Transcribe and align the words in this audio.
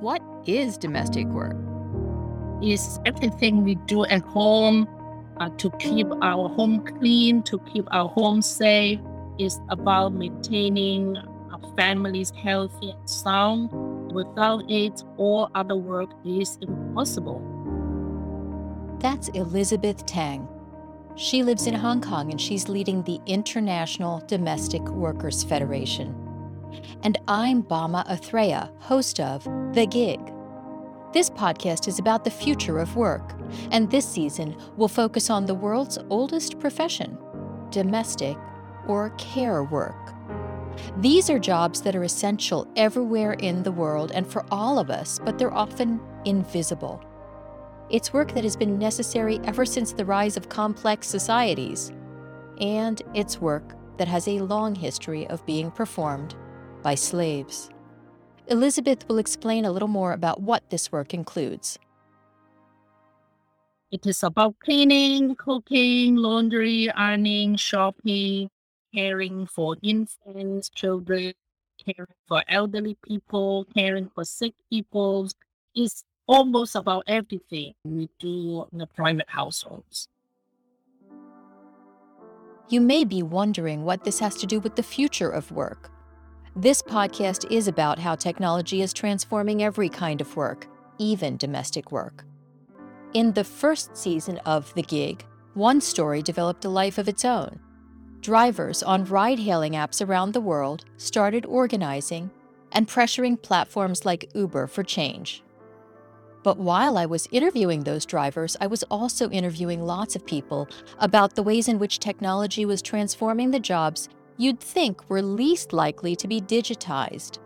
What 0.00 0.22
is 0.46 0.78
domestic 0.78 1.26
work? 1.26 1.56
It's 2.62 3.00
everything 3.04 3.64
we 3.64 3.74
do 3.74 4.04
at 4.04 4.22
home 4.22 4.88
uh, 5.38 5.48
to 5.58 5.70
keep 5.80 6.06
our 6.22 6.48
home 6.48 6.84
clean, 6.84 7.42
to 7.44 7.58
keep 7.72 7.84
our 7.90 8.08
home 8.08 8.40
safe. 8.40 9.00
It's 9.38 9.58
about 9.68 10.12
maintaining 10.12 11.16
our 11.16 11.76
families 11.76 12.30
healthy 12.30 12.90
and 12.90 13.10
sound. 13.10 13.70
Without 14.12 14.70
it, 14.70 15.02
all 15.16 15.50
other 15.56 15.76
work 15.76 16.10
is 16.24 16.58
impossible. 16.60 17.42
That's 19.00 19.28
Elizabeth 19.30 20.06
Tang. 20.06 20.48
She 21.16 21.42
lives 21.42 21.66
in 21.66 21.74
Hong 21.74 22.00
Kong 22.00 22.30
and 22.30 22.40
she's 22.40 22.68
leading 22.68 23.02
the 23.02 23.18
International 23.26 24.20
Domestic 24.28 24.82
Workers 24.90 25.42
Federation. 25.42 26.27
And 27.02 27.18
I'm 27.28 27.62
Bama 27.62 28.06
Athreya, 28.06 28.70
host 28.80 29.20
of 29.20 29.44
The 29.74 29.86
Gig. 29.86 30.20
This 31.12 31.30
podcast 31.30 31.88
is 31.88 31.98
about 31.98 32.24
the 32.24 32.30
future 32.30 32.78
of 32.78 32.96
work, 32.96 33.32
and 33.70 33.90
this 33.90 34.06
season 34.06 34.56
will 34.76 34.88
focus 34.88 35.30
on 35.30 35.46
the 35.46 35.54
world's 35.54 35.98
oldest 36.10 36.58
profession 36.58 37.18
domestic 37.70 38.36
or 38.86 39.10
care 39.18 39.62
work. 39.64 40.14
These 40.98 41.30
are 41.30 41.38
jobs 41.38 41.82
that 41.82 41.96
are 41.96 42.04
essential 42.04 42.66
everywhere 42.76 43.34
in 43.34 43.62
the 43.62 43.72
world 43.72 44.12
and 44.12 44.26
for 44.26 44.44
all 44.50 44.78
of 44.78 44.90
us, 44.90 45.18
but 45.24 45.38
they're 45.38 45.54
often 45.54 46.00
invisible. 46.24 47.02
It's 47.90 48.12
work 48.12 48.32
that 48.34 48.44
has 48.44 48.56
been 48.56 48.78
necessary 48.78 49.40
ever 49.44 49.64
since 49.64 49.92
the 49.92 50.04
rise 50.04 50.36
of 50.36 50.48
complex 50.48 51.08
societies, 51.08 51.92
and 52.60 53.00
it's 53.14 53.40
work 53.40 53.74
that 53.96 54.08
has 54.08 54.28
a 54.28 54.40
long 54.40 54.74
history 54.74 55.26
of 55.28 55.44
being 55.46 55.70
performed 55.70 56.34
by 56.82 56.94
slaves. 56.94 57.70
Elizabeth 58.48 59.06
will 59.08 59.18
explain 59.18 59.64
a 59.64 59.70
little 59.70 59.88
more 59.88 60.12
about 60.12 60.40
what 60.40 60.70
this 60.70 60.90
work 60.90 61.12
includes. 61.12 61.78
It 63.90 64.06
is 64.06 64.22
about 64.22 64.58
cleaning, 64.60 65.34
cooking, 65.36 66.16
laundry, 66.16 66.90
ironing, 66.90 67.56
shopping, 67.56 68.50
caring 68.94 69.46
for 69.46 69.76
infants, 69.82 70.68
children, 70.68 71.32
caring 71.84 72.14
for 72.26 72.42
elderly 72.48 72.96
people, 73.02 73.66
caring 73.74 74.10
for 74.14 74.24
sick 74.24 74.54
people. 74.70 75.28
It's 75.74 76.04
almost 76.26 76.74
about 76.76 77.04
everything 77.06 77.74
we 77.84 78.10
do 78.18 78.66
in 78.72 78.78
the 78.78 78.86
private 78.86 79.28
households. 79.28 80.08
You 82.68 82.82
may 82.82 83.04
be 83.04 83.22
wondering 83.22 83.84
what 83.84 84.04
this 84.04 84.18
has 84.20 84.36
to 84.36 84.46
do 84.46 84.60
with 84.60 84.76
the 84.76 84.82
future 84.82 85.30
of 85.30 85.50
work. 85.50 85.90
This 86.60 86.82
podcast 86.82 87.48
is 87.52 87.68
about 87.68 88.00
how 88.00 88.16
technology 88.16 88.82
is 88.82 88.92
transforming 88.92 89.62
every 89.62 89.88
kind 89.88 90.20
of 90.20 90.34
work, 90.34 90.66
even 90.98 91.36
domestic 91.36 91.92
work. 91.92 92.24
In 93.14 93.32
the 93.32 93.44
first 93.44 93.96
season 93.96 94.38
of 94.38 94.74
The 94.74 94.82
Gig, 94.82 95.24
one 95.54 95.80
story 95.80 96.20
developed 96.20 96.64
a 96.64 96.68
life 96.68 96.98
of 96.98 97.08
its 97.08 97.24
own. 97.24 97.60
Drivers 98.22 98.82
on 98.82 99.04
ride 99.04 99.38
hailing 99.38 99.74
apps 99.74 100.04
around 100.04 100.32
the 100.32 100.40
world 100.40 100.84
started 100.96 101.46
organizing 101.46 102.28
and 102.72 102.88
pressuring 102.88 103.40
platforms 103.40 104.04
like 104.04 104.28
Uber 104.34 104.66
for 104.66 104.82
change. 104.82 105.44
But 106.42 106.58
while 106.58 106.98
I 106.98 107.06
was 107.06 107.28
interviewing 107.30 107.84
those 107.84 108.04
drivers, 108.04 108.56
I 108.60 108.66
was 108.66 108.82
also 108.90 109.30
interviewing 109.30 109.84
lots 109.84 110.16
of 110.16 110.26
people 110.26 110.68
about 110.98 111.36
the 111.36 111.42
ways 111.44 111.68
in 111.68 111.78
which 111.78 112.00
technology 112.00 112.64
was 112.64 112.82
transforming 112.82 113.52
the 113.52 113.60
jobs 113.60 114.08
you'd 114.38 114.60
think 114.60 115.10
were 115.10 115.20
least 115.20 115.72
likely 115.72 116.16
to 116.16 116.26
be 116.26 116.40
digitized 116.40 117.38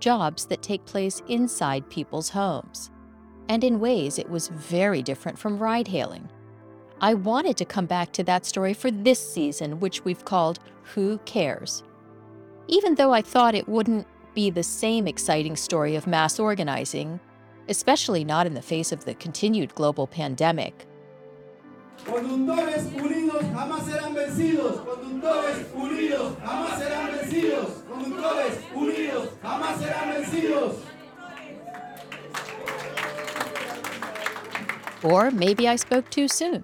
jobs 0.00 0.46
that 0.46 0.62
take 0.62 0.84
place 0.86 1.22
inside 1.28 1.88
people's 1.90 2.30
homes. 2.30 2.90
And 3.48 3.62
in 3.62 3.80
ways, 3.80 4.18
it 4.18 4.28
was 4.28 4.48
very 4.48 5.02
different 5.02 5.38
from 5.38 5.58
ride 5.58 5.88
hailing. 5.88 6.28
I 7.00 7.14
wanted 7.14 7.56
to 7.58 7.64
come 7.64 7.86
back 7.86 8.12
to 8.12 8.24
that 8.24 8.46
story 8.46 8.74
for 8.74 8.90
this 8.90 9.20
season, 9.20 9.78
which 9.78 10.04
we've 10.04 10.24
called 10.24 10.58
Who 10.94 11.18
Cares? 11.26 11.82
Even 12.68 12.94
though 12.94 13.12
I 13.12 13.22
thought 13.22 13.54
it 13.54 13.68
wouldn't 13.68 14.06
be 14.34 14.50
the 14.50 14.62
same 14.62 15.06
exciting 15.06 15.56
story 15.56 15.96
of 15.96 16.06
mass 16.06 16.38
organizing, 16.38 17.20
especially 17.68 18.24
not 18.24 18.46
in 18.46 18.54
the 18.54 18.62
face 18.62 18.92
of 18.92 19.04
the 19.04 19.14
continued 19.14 19.74
global 19.74 20.06
pandemic. 20.06 20.86
Conductores 22.06 22.84
unidos 22.94 23.42
jamás 23.52 23.84
serán 23.84 24.14
vencidos. 24.14 24.80
Conductores 24.80 25.66
unidos 25.74 26.36
jamás 26.42 26.78
serán 26.78 27.06
vencidos. 27.12 27.68
Conductores 27.88 28.58
unidos 28.74 29.28
jamás 29.42 29.78
serán 29.78 30.10
vencidos. 30.14 30.76
Or 35.02 35.30
maybe 35.30 35.68
I 35.68 35.76
spoke 35.76 36.10
too 36.10 36.28
soon. 36.28 36.62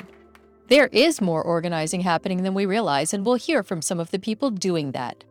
There 0.68 0.88
is 0.92 1.20
more 1.20 1.42
organizing 1.42 2.00
happening 2.00 2.42
than 2.42 2.54
we 2.54 2.66
realize, 2.66 3.14
and 3.14 3.24
we'll 3.24 3.36
hear 3.36 3.62
from 3.62 3.80
some 3.80 4.00
of 4.00 4.10
the 4.10 4.18
people 4.18 4.50
doing 4.50 4.92
that. 4.92 5.24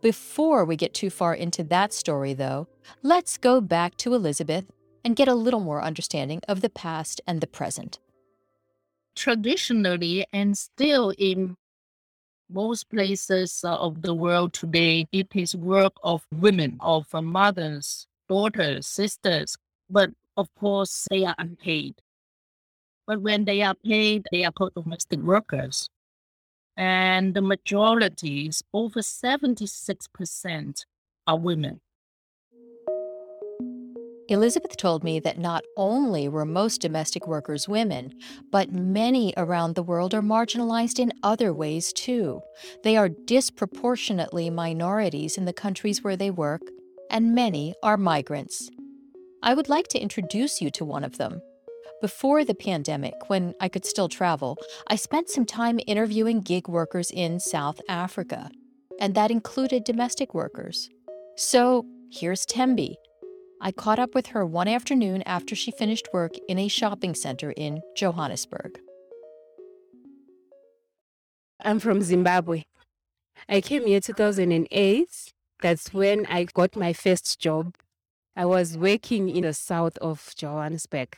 Before 0.00 0.64
we 0.64 0.76
get 0.76 0.94
too 0.94 1.10
far 1.10 1.34
into 1.34 1.62
that 1.64 1.92
story, 1.92 2.32
though, 2.32 2.66
let's 3.02 3.36
go 3.36 3.60
back 3.60 3.96
to 3.98 4.14
Elizabeth 4.14 4.64
and 5.04 5.16
get 5.16 5.28
a 5.28 5.34
little 5.34 5.60
more 5.60 5.82
understanding 5.82 6.40
of 6.48 6.60
the 6.60 6.70
past 6.70 7.20
and 7.26 7.40
the 7.40 7.46
present 7.46 7.98
traditionally 9.18 10.24
and 10.32 10.56
still 10.56 11.12
in 11.18 11.56
most 12.50 12.88
places 12.88 13.62
uh, 13.64 13.74
of 13.76 14.00
the 14.02 14.14
world 14.14 14.52
today, 14.52 15.06
it 15.12 15.28
is 15.34 15.54
work 15.54 15.92
of 16.02 16.24
women, 16.32 16.78
of 16.80 17.06
mothers, 17.12 18.06
daughters, 18.28 18.86
sisters, 18.86 19.56
but 19.90 20.10
of 20.36 20.48
course 20.54 21.06
they 21.10 21.24
are 21.24 21.34
unpaid. 21.38 21.96
But 23.06 23.20
when 23.20 23.44
they 23.44 23.62
are 23.62 23.74
paid, 23.74 24.26
they 24.30 24.44
are 24.44 24.52
called 24.52 24.74
domestic 24.74 25.20
workers. 25.20 25.88
And 26.76 27.34
the 27.34 27.42
majority 27.42 28.50
over 28.72 29.00
76% 29.00 30.84
are 31.26 31.38
women. 31.38 31.80
Elizabeth 34.30 34.76
told 34.76 35.02
me 35.02 35.18
that 35.20 35.38
not 35.38 35.64
only 35.74 36.28
were 36.28 36.44
most 36.44 36.82
domestic 36.82 37.26
workers 37.26 37.66
women, 37.66 38.12
but 38.50 38.70
many 38.70 39.32
around 39.38 39.74
the 39.74 39.82
world 39.82 40.12
are 40.12 40.20
marginalized 40.20 40.98
in 40.98 41.14
other 41.22 41.54
ways 41.54 41.94
too. 41.94 42.42
They 42.84 42.98
are 42.98 43.08
disproportionately 43.08 44.50
minorities 44.50 45.38
in 45.38 45.46
the 45.46 45.54
countries 45.54 46.04
where 46.04 46.16
they 46.16 46.30
work, 46.30 46.60
and 47.10 47.34
many 47.34 47.74
are 47.82 47.96
migrants. 47.96 48.68
I 49.42 49.54
would 49.54 49.70
like 49.70 49.88
to 49.88 49.98
introduce 49.98 50.60
you 50.60 50.70
to 50.72 50.84
one 50.84 51.04
of 51.04 51.16
them. 51.16 51.40
Before 52.02 52.44
the 52.44 52.54
pandemic, 52.54 53.14
when 53.28 53.54
I 53.60 53.70
could 53.70 53.86
still 53.86 54.10
travel, 54.10 54.58
I 54.88 54.96
spent 54.96 55.30
some 55.30 55.46
time 55.46 55.80
interviewing 55.86 56.42
gig 56.42 56.68
workers 56.68 57.10
in 57.10 57.40
South 57.40 57.80
Africa, 57.88 58.50
and 59.00 59.14
that 59.14 59.30
included 59.30 59.84
domestic 59.84 60.34
workers. 60.34 60.90
So 61.36 61.86
here's 62.10 62.44
Tembi 62.44 62.96
I 63.60 63.72
caught 63.72 63.98
up 63.98 64.14
with 64.14 64.28
her 64.28 64.46
one 64.46 64.68
afternoon 64.68 65.22
after 65.26 65.56
she 65.56 65.72
finished 65.72 66.08
work 66.12 66.34
in 66.48 66.58
a 66.58 66.68
shopping 66.68 67.14
center 67.14 67.50
in 67.50 67.80
Johannesburg. 67.96 68.78
I'm 71.60 71.80
from 71.80 72.02
Zimbabwe. 72.02 72.64
I 73.48 73.60
came 73.60 73.86
here 73.86 74.00
2008. 74.00 75.32
That's 75.60 75.92
when 75.92 76.24
I 76.26 76.44
got 76.44 76.76
my 76.76 76.92
first 76.92 77.40
job. 77.40 77.74
I 78.36 78.44
was 78.44 78.78
working 78.78 79.28
in 79.28 79.42
the 79.42 79.52
south 79.52 79.98
of 79.98 80.32
Johannesburg. 80.36 81.16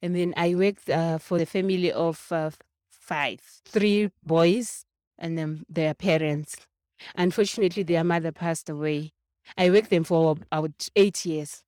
And 0.00 0.16
then 0.16 0.32
I 0.36 0.54
worked 0.54 0.88
uh, 0.88 1.18
for 1.18 1.36
the 1.36 1.44
family 1.44 1.92
of 1.92 2.26
uh, 2.32 2.50
five, 2.90 3.40
three 3.66 4.10
boys 4.24 4.86
and 5.18 5.36
then 5.36 5.64
their 5.68 5.92
parents. 5.92 6.56
Unfortunately, 7.14 7.82
their 7.82 8.04
mother 8.04 8.32
passed 8.32 8.70
away. 8.70 9.12
I 9.56 9.70
worked 9.70 9.90
them 9.90 10.04
for 10.04 10.36
about 10.50 10.88
eight 10.96 11.24
years. 11.24 11.62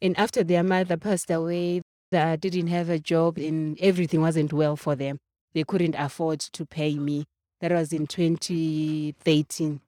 And 0.00 0.18
after 0.18 0.44
their 0.44 0.62
mother 0.62 0.96
passed 0.96 1.30
away, 1.30 1.82
they 2.10 2.36
didn't 2.38 2.68
have 2.68 2.88
a 2.88 2.98
job 2.98 3.38
and 3.38 3.78
everything 3.80 4.20
wasn't 4.20 4.52
well 4.52 4.76
for 4.76 4.94
them. 4.94 5.18
They 5.54 5.64
couldn't 5.64 5.94
afford 5.98 6.40
to 6.40 6.66
pay 6.66 6.98
me. 6.98 7.24
That 7.60 7.72
was 7.72 7.92
in 7.92 8.06
2013. 8.06 9.80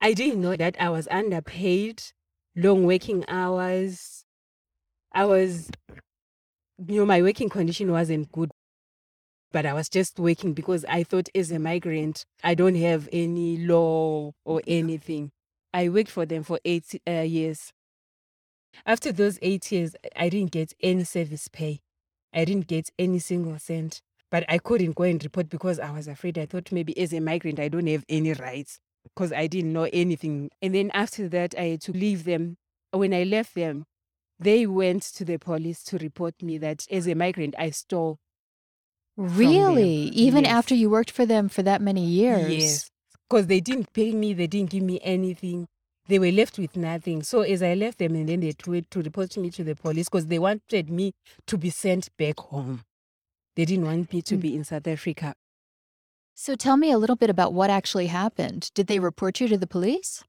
I 0.00 0.12
didn't 0.12 0.40
know 0.40 0.56
that 0.56 0.76
I 0.80 0.88
was 0.88 1.06
underpaid, 1.10 2.02
long 2.56 2.84
working 2.84 3.24
hours. 3.28 4.24
I 5.12 5.24
was, 5.26 5.70
you 6.84 7.00
know, 7.00 7.06
my 7.06 7.22
working 7.22 7.48
condition 7.48 7.92
wasn't 7.92 8.32
good. 8.32 8.50
But 9.52 9.66
I 9.66 9.74
was 9.74 9.88
just 9.88 10.18
working 10.18 10.54
because 10.54 10.84
I 10.86 11.04
thought 11.04 11.28
as 11.34 11.52
a 11.52 11.58
migrant, 11.58 12.24
I 12.42 12.54
don't 12.54 12.74
have 12.74 13.08
any 13.12 13.58
law 13.58 14.32
or 14.44 14.62
anything. 14.66 15.30
I 15.74 15.88
worked 15.88 16.10
for 16.10 16.26
them 16.26 16.42
for 16.42 16.60
eight 16.64 17.00
uh, 17.08 17.20
years. 17.20 17.72
After 18.86 19.12
those 19.12 19.38
eight 19.42 19.70
years, 19.70 19.94
I 20.16 20.28
didn't 20.28 20.50
get 20.52 20.72
any 20.82 21.04
service 21.04 21.48
pay. 21.48 21.80
I 22.32 22.44
didn't 22.44 22.66
get 22.66 22.90
any 22.98 23.18
single 23.18 23.58
cent. 23.58 24.00
But 24.30 24.44
I 24.48 24.58
couldn't 24.58 24.96
go 24.96 25.04
and 25.04 25.22
report 25.22 25.50
because 25.50 25.78
I 25.78 25.90
was 25.90 26.08
afraid. 26.08 26.38
I 26.38 26.46
thought 26.46 26.72
maybe 26.72 26.98
as 26.98 27.12
a 27.12 27.20
migrant, 27.20 27.60
I 27.60 27.68
don't 27.68 27.86
have 27.86 28.04
any 28.08 28.32
rights 28.32 28.78
because 29.04 29.32
I 29.32 29.46
didn't 29.46 29.74
know 29.74 29.88
anything. 29.92 30.50
And 30.62 30.74
then 30.74 30.90
after 30.94 31.28
that, 31.28 31.54
I 31.58 31.64
had 31.64 31.82
to 31.82 31.92
leave 31.92 32.24
them. 32.24 32.56
When 32.92 33.12
I 33.12 33.24
left 33.24 33.54
them, 33.54 33.84
they 34.38 34.66
went 34.66 35.02
to 35.02 35.24
the 35.24 35.38
police 35.38 35.82
to 35.84 35.98
report 35.98 36.42
me 36.42 36.58
that 36.58 36.86
as 36.90 37.06
a 37.06 37.14
migrant, 37.14 37.54
I 37.58 37.70
stole. 37.70 38.18
Really? 39.16 40.08
Even 40.08 40.44
Yes. 40.44 40.52
after 40.52 40.74
you 40.74 40.88
worked 40.88 41.10
for 41.10 41.26
them 41.26 41.48
for 41.48 41.62
that 41.62 41.82
many 41.82 42.04
years? 42.06 42.50
Yes. 42.52 42.90
Because 43.32 43.46
they 43.46 43.60
didn't 43.60 43.90
pay 43.94 44.12
me, 44.12 44.34
they 44.34 44.46
didn't 44.46 44.68
give 44.68 44.82
me 44.82 45.00
anything. 45.02 45.66
They 46.06 46.18
were 46.18 46.30
left 46.30 46.58
with 46.58 46.76
nothing. 46.76 47.22
So 47.22 47.40
as 47.40 47.62
I 47.62 47.72
left 47.72 47.96
them, 47.96 48.14
and 48.14 48.28
then 48.28 48.40
they 48.40 48.52
tried 48.52 48.90
to 48.90 49.00
report 49.00 49.34
me 49.38 49.48
to 49.52 49.64
the 49.64 49.74
police 49.74 50.10
because 50.10 50.26
they 50.26 50.38
wanted 50.38 50.90
me 50.90 51.12
to 51.46 51.56
be 51.56 51.70
sent 51.70 52.14
back 52.18 52.38
home. 52.38 52.82
They 53.56 53.64
didn't 53.64 53.86
want 53.86 54.12
me 54.12 54.20
to 54.20 54.36
Mm. 54.36 54.40
be 54.42 54.54
in 54.54 54.64
South 54.64 54.86
Africa. 54.86 55.32
So 56.34 56.56
tell 56.56 56.76
me 56.76 56.90
a 56.90 56.98
little 56.98 57.16
bit 57.16 57.30
about 57.30 57.54
what 57.54 57.70
actually 57.70 58.08
happened. 58.08 58.70
Did 58.74 58.86
they 58.86 58.98
report 58.98 59.40
you 59.40 59.48
to 59.48 59.56
the 59.56 59.66
police? 59.66 60.22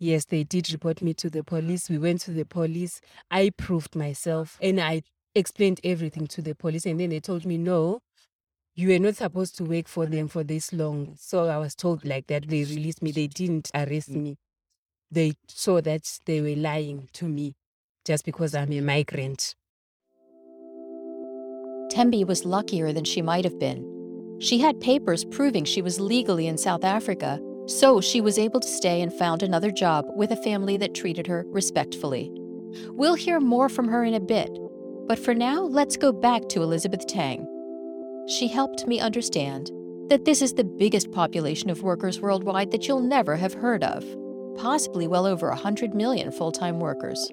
Yes, 0.00 0.24
they 0.24 0.42
did 0.42 0.72
report 0.72 1.02
me 1.02 1.14
to 1.14 1.30
the 1.30 1.44
police. 1.44 1.88
We 1.88 1.98
went 1.98 2.20
to 2.22 2.32
the 2.32 2.44
police. 2.44 3.00
I 3.30 3.50
proved 3.50 3.94
myself 3.94 4.58
and 4.60 4.80
I 4.80 5.02
explained 5.36 5.80
everything 5.84 6.26
to 6.26 6.42
the 6.42 6.56
police. 6.56 6.84
And 6.84 6.98
then 6.98 7.10
they 7.10 7.20
told 7.20 7.46
me, 7.46 7.56
no, 7.58 8.00
you 8.76 8.88
were 8.88 8.98
not 8.98 9.16
supposed 9.16 9.56
to 9.56 9.64
work 9.64 9.88
for 9.88 10.04
them 10.04 10.28
for 10.28 10.44
this 10.44 10.70
long. 10.72 11.14
So 11.18 11.46
I 11.46 11.56
was 11.56 11.74
told 11.74 12.04
like 12.04 12.26
that. 12.26 12.46
They 12.46 12.62
released 12.62 13.02
me. 13.02 13.10
They 13.10 13.26
didn't 13.26 13.70
arrest 13.74 14.12
mm. 14.12 14.22
me. 14.22 14.38
They 15.10 15.32
saw 15.48 15.80
that 15.80 16.02
they 16.26 16.42
were 16.42 16.60
lying 16.60 17.08
to 17.14 17.26
me 17.26 17.54
just 18.04 18.24
because 18.26 18.54
I'm 18.54 18.72
a 18.72 18.80
migrant. 18.82 19.54
Tembi 21.90 22.26
was 22.26 22.44
luckier 22.44 22.92
than 22.92 23.04
she 23.04 23.22
might 23.22 23.44
have 23.44 23.58
been. 23.58 24.36
She 24.40 24.58
had 24.58 24.80
papers 24.80 25.24
proving 25.24 25.64
she 25.64 25.80
was 25.80 25.98
legally 25.98 26.46
in 26.46 26.58
South 26.58 26.84
Africa, 26.84 27.40
so 27.66 28.02
she 28.02 28.20
was 28.20 28.38
able 28.38 28.60
to 28.60 28.68
stay 28.68 29.00
and 29.00 29.12
found 29.12 29.42
another 29.42 29.70
job 29.70 30.04
with 30.14 30.32
a 30.32 30.36
family 30.36 30.76
that 30.76 30.94
treated 30.94 31.26
her 31.26 31.44
respectfully. 31.46 32.30
We'll 32.88 33.14
hear 33.14 33.40
more 33.40 33.70
from 33.70 33.88
her 33.88 34.04
in 34.04 34.12
a 34.12 34.20
bit, 34.20 34.50
but 35.06 35.18
for 35.18 35.34
now, 35.34 35.62
let's 35.62 35.96
go 35.96 36.12
back 36.12 36.48
to 36.50 36.62
Elizabeth 36.62 37.06
Tang. 37.06 37.48
She 38.26 38.48
helped 38.48 38.88
me 38.88 38.98
understand 38.98 39.70
that 40.08 40.24
this 40.24 40.42
is 40.42 40.54
the 40.54 40.64
biggest 40.64 41.12
population 41.12 41.70
of 41.70 41.84
workers 41.84 42.20
worldwide 42.20 42.72
that 42.72 42.88
you'll 42.88 43.00
never 43.00 43.36
have 43.36 43.54
heard 43.54 43.84
of, 43.84 44.04
possibly 44.56 45.06
well 45.06 45.26
over 45.26 45.48
100 45.48 45.94
million 45.94 46.32
full 46.32 46.50
time 46.50 46.80
workers. 46.80 47.30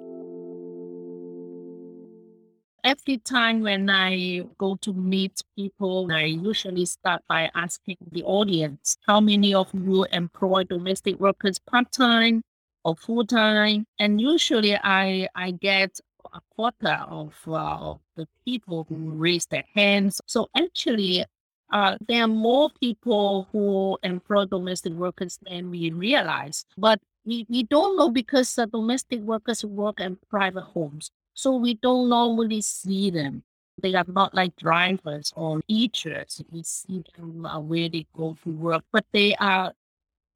Every 2.83 3.17
time 3.17 3.61
when 3.61 3.89
I 3.89 4.43
go 4.59 4.75
to 4.81 4.93
meet 4.93 5.41
people, 5.55 6.11
I 6.11 6.25
usually 6.25 6.85
start 6.85 7.23
by 7.27 7.49
asking 7.55 7.97
the 8.11 8.23
audience, 8.23 8.97
how 9.07 9.19
many 9.19 9.55
of 9.55 9.73
you 9.73 10.05
employ 10.11 10.65
domestic 10.65 11.19
workers 11.19 11.57
part-time 11.57 12.43
or 12.83 12.95
full-time? 12.97 13.87
And 13.97 14.21
usually 14.21 14.75
I, 14.75 15.27
I 15.33 15.51
get 15.51 16.01
a 16.33 16.39
quarter 16.55 16.97
of 17.09 17.33
uh, 17.47 17.95
the 18.15 18.27
people 18.45 18.85
who 18.89 19.11
raise 19.11 19.45
their 19.47 19.63
hands. 19.73 20.21
So 20.25 20.49
actually, 20.55 21.25
uh, 21.71 21.97
there 22.07 22.23
are 22.23 22.27
more 22.27 22.69
people 22.79 23.47
who 23.51 23.97
employ 24.03 24.45
domestic 24.45 24.93
workers 24.93 25.39
than 25.41 25.71
we 25.71 25.91
realize. 25.91 26.65
But 26.77 26.99
we, 27.25 27.45
we 27.49 27.63
don't 27.63 27.97
know 27.97 28.11
because 28.11 28.53
the 28.55 28.67
domestic 28.67 29.21
workers 29.21 29.65
work 29.65 29.99
in 29.99 30.17
private 30.29 30.61
homes. 30.63 31.09
So 31.33 31.55
we 31.55 31.73
don't 31.75 32.09
normally 32.09 32.61
see 32.61 33.09
them. 33.09 33.43
They 33.81 33.95
are 33.95 34.05
not 34.07 34.35
like 34.35 34.55
drivers 34.55 35.33
or 35.35 35.61
teachers. 35.67 36.43
We 36.51 36.61
see 36.63 37.03
them 37.17 37.45
uh, 37.45 37.59
where 37.59 37.89
they 37.89 38.05
go 38.15 38.37
to 38.43 38.49
work, 38.51 38.83
but 38.91 39.05
they 39.11 39.35
are 39.35 39.73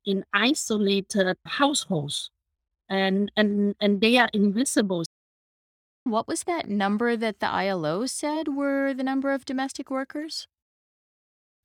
in 0.06 0.26
isolated 0.34 1.38
households 1.46 2.32
and, 2.90 3.32
and, 3.38 3.76
and 3.80 4.02
they 4.02 4.18
are 4.18 4.30
invisible. 4.34 5.04
What 6.10 6.28
was 6.28 6.44
that 6.44 6.70
number 6.70 7.18
that 7.18 7.40
the 7.40 7.50
ILO 7.50 8.06
said 8.06 8.48
were 8.48 8.94
the 8.94 9.04
number 9.04 9.34
of 9.34 9.44
domestic 9.44 9.92
workers? 9.92 10.48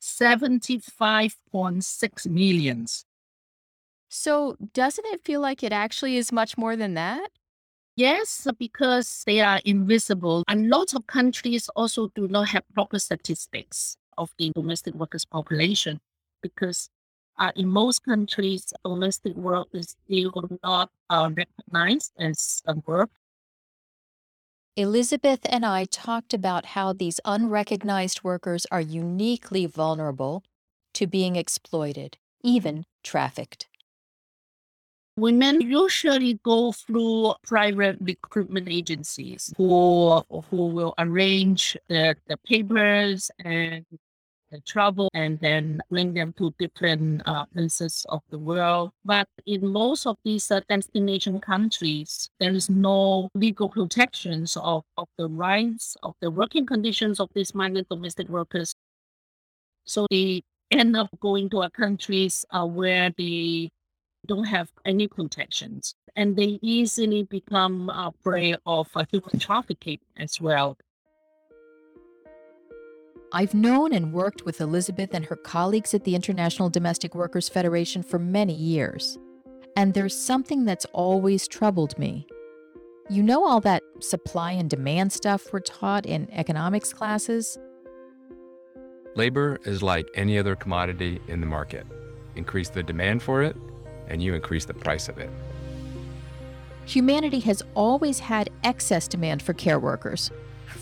75.6 0.00 2.26
millions. 2.26 3.04
So, 4.08 4.56
doesn't 4.74 5.06
it 5.06 5.24
feel 5.24 5.40
like 5.40 5.62
it 5.62 5.72
actually 5.72 6.16
is 6.16 6.32
much 6.32 6.58
more 6.58 6.74
than 6.74 6.94
that? 6.94 7.30
Yes, 7.94 8.48
because 8.58 9.22
they 9.26 9.40
are 9.40 9.60
invisible. 9.64 10.42
A 10.48 10.56
lot 10.56 10.94
of 10.94 11.06
countries 11.06 11.68
also 11.76 12.08
do 12.14 12.26
not 12.26 12.48
have 12.48 12.64
proper 12.74 12.98
statistics 12.98 13.96
of 14.18 14.30
the 14.38 14.50
domestic 14.54 14.94
workers 14.94 15.24
population 15.24 16.00
because 16.42 16.90
uh, 17.38 17.52
in 17.54 17.68
most 17.68 18.04
countries, 18.04 18.72
domestic 18.84 19.36
work 19.36 19.68
is 19.72 19.96
still 20.04 20.32
not 20.62 20.90
uh, 21.08 21.30
recognized 21.34 22.12
as 22.18 22.60
a 22.66 22.74
work. 22.86 23.10
Elizabeth 24.76 25.40
and 25.50 25.66
I 25.66 25.84
talked 25.84 26.32
about 26.32 26.64
how 26.64 26.94
these 26.94 27.20
unrecognized 27.26 28.24
workers 28.24 28.66
are 28.70 28.80
uniquely 28.80 29.66
vulnerable 29.66 30.42
to 30.94 31.06
being 31.06 31.36
exploited, 31.36 32.16
even 32.42 32.86
trafficked. 33.04 33.68
Women 35.18 35.60
usually 35.60 36.40
go 36.42 36.72
through 36.72 37.34
private 37.44 37.98
recruitment 38.00 38.66
agencies 38.70 39.52
who 39.58 40.22
who 40.48 40.66
will 40.68 40.94
arrange 40.96 41.76
the, 41.88 42.16
the 42.26 42.38
papers 42.38 43.30
and 43.44 43.84
the 44.52 44.60
travel 44.60 45.08
and 45.14 45.40
then 45.40 45.80
bring 45.90 46.12
them 46.12 46.32
to 46.34 46.54
different 46.58 47.22
uh, 47.26 47.46
places 47.46 48.06
of 48.10 48.20
the 48.30 48.38
world. 48.38 48.92
But 49.04 49.26
in 49.46 49.66
most 49.66 50.06
of 50.06 50.16
these 50.24 50.50
uh, 50.50 50.60
destination 50.68 51.40
countries, 51.40 52.28
there 52.38 52.52
is 52.52 52.68
no 52.70 53.30
legal 53.34 53.68
protections 53.68 54.56
of, 54.60 54.84
of 54.96 55.08
the 55.18 55.28
rights 55.28 55.96
of 56.02 56.14
the 56.20 56.30
working 56.30 56.66
conditions 56.66 57.18
of 57.18 57.30
these 57.34 57.54
migrant 57.54 57.88
domestic 57.88 58.28
workers. 58.28 58.74
So 59.84 60.06
they 60.10 60.42
end 60.70 60.96
up 60.96 61.08
going 61.20 61.50
to 61.50 61.62
a 61.62 61.70
countries 61.70 62.44
uh, 62.50 62.66
where 62.66 63.10
they 63.16 63.70
don't 64.26 64.44
have 64.44 64.70
any 64.84 65.08
protections 65.08 65.94
and 66.14 66.36
they 66.36 66.58
easily 66.62 67.24
become 67.24 67.88
a 67.88 68.12
prey 68.22 68.54
of 68.66 68.88
uh, 68.94 69.04
human 69.10 69.38
trafficking 69.38 69.98
as 70.16 70.40
well. 70.40 70.76
I've 73.34 73.54
known 73.54 73.94
and 73.94 74.12
worked 74.12 74.44
with 74.44 74.60
Elizabeth 74.60 75.14
and 75.14 75.24
her 75.24 75.36
colleagues 75.36 75.94
at 75.94 76.04
the 76.04 76.14
International 76.14 76.68
Domestic 76.68 77.14
Workers 77.14 77.48
Federation 77.48 78.02
for 78.02 78.18
many 78.18 78.52
years. 78.52 79.16
And 79.74 79.94
there's 79.94 80.14
something 80.14 80.66
that's 80.66 80.84
always 80.92 81.48
troubled 81.48 81.98
me. 81.98 82.26
You 83.08 83.22
know, 83.22 83.42
all 83.42 83.60
that 83.60 83.82
supply 84.00 84.52
and 84.52 84.68
demand 84.68 85.14
stuff 85.14 85.50
we're 85.50 85.60
taught 85.60 86.04
in 86.04 86.30
economics 86.30 86.92
classes? 86.92 87.58
Labor 89.16 89.58
is 89.64 89.82
like 89.82 90.06
any 90.14 90.38
other 90.38 90.54
commodity 90.54 91.18
in 91.26 91.40
the 91.40 91.46
market. 91.46 91.86
Increase 92.36 92.68
the 92.68 92.82
demand 92.82 93.22
for 93.22 93.42
it, 93.42 93.56
and 94.08 94.22
you 94.22 94.34
increase 94.34 94.66
the 94.66 94.74
price 94.74 95.08
of 95.08 95.16
it. 95.16 95.30
Humanity 96.84 97.40
has 97.40 97.62
always 97.74 98.18
had 98.18 98.50
excess 98.62 99.08
demand 99.08 99.40
for 99.40 99.54
care 99.54 99.78
workers. 99.78 100.30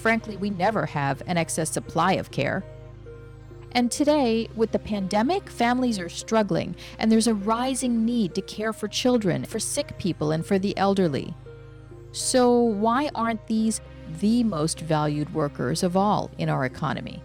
Frankly, 0.00 0.38
we 0.38 0.48
never 0.48 0.86
have 0.86 1.22
an 1.26 1.36
excess 1.36 1.70
supply 1.70 2.14
of 2.14 2.30
care. 2.30 2.64
And 3.72 3.92
today, 3.92 4.48
with 4.56 4.72
the 4.72 4.78
pandemic, 4.78 5.50
families 5.50 5.98
are 5.98 6.08
struggling, 6.08 6.74
and 6.98 7.12
there's 7.12 7.26
a 7.26 7.34
rising 7.34 8.06
need 8.06 8.34
to 8.34 8.40
care 8.40 8.72
for 8.72 8.88
children, 8.88 9.44
for 9.44 9.58
sick 9.58 9.98
people, 9.98 10.32
and 10.32 10.44
for 10.44 10.58
the 10.58 10.74
elderly. 10.78 11.34
So, 12.12 12.58
why 12.60 13.10
aren't 13.14 13.46
these 13.46 13.82
the 14.20 14.42
most 14.42 14.80
valued 14.80 15.34
workers 15.34 15.82
of 15.82 15.98
all 15.98 16.30
in 16.38 16.48
our 16.48 16.64
economy? 16.64 17.22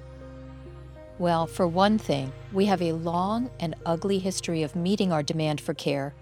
Well, 1.18 1.48
for 1.48 1.70
one 1.70 1.98
thing, 1.98 2.34
we 2.52 2.66
have 2.66 2.82
a 2.82 2.92
long 2.92 3.50
and 3.58 3.74
ugly 3.86 4.20
history 4.20 4.64
of 4.64 4.76
meeting 4.76 5.14
our 5.14 5.24
demand 5.24 5.62
for 5.62 5.74
care 5.74 6.14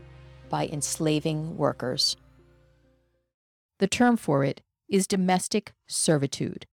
by 0.50 0.68
enslaving 0.68 1.58
workers. 1.58 2.16
The 3.80 3.88
term 3.88 4.18
for 4.18 4.44
it 4.44 4.62
is 4.94 5.08
domestic 5.08 5.74
servitude, 5.88 6.68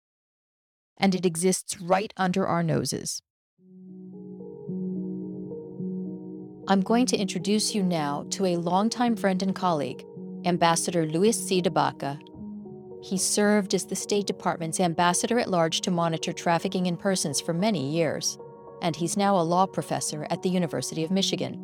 and 0.97 1.15
it 1.15 1.25
exists 1.25 1.81
right 1.81 2.13
under 2.17 2.45
our 2.45 2.65
noses. 2.65 3.23
I'm 6.67 6.81
going 6.81 7.07
to 7.07 7.17
introduce 7.17 7.77
you 7.77 7.85
now 7.85 8.27
to 8.31 8.45
a 8.45 8.57
longtime 8.57 9.15
friend 9.15 9.41
and 9.41 9.55
colleague, 9.55 10.05
Ambassador 10.45 11.07
Luis 11.07 11.39
C. 11.39 11.61
de 11.61 11.71
Baca. 11.71 12.19
He 13.05 13.17
served 13.17 13.73
as 13.73 13.87
the 13.87 13.95
State 13.95 14.27
Department's 14.27 14.81
ambassador 14.81 15.39
at 15.39 15.49
large 15.49 15.81
to 15.83 15.93
monitor 15.93 16.33
trafficking 16.33 16.87
in 16.87 16.97
persons 16.97 17.41
for 17.41 17.55
many 17.55 17.89
years, 17.89 18.37
and 18.83 18.97
he's 18.97 19.17
now 19.17 19.39
a 19.39 19.47
law 19.55 19.65
professor 19.65 20.27
at 20.29 20.43
the 20.43 20.51
University 20.51 21.05
of 21.05 21.13
Michigan. 21.13 21.55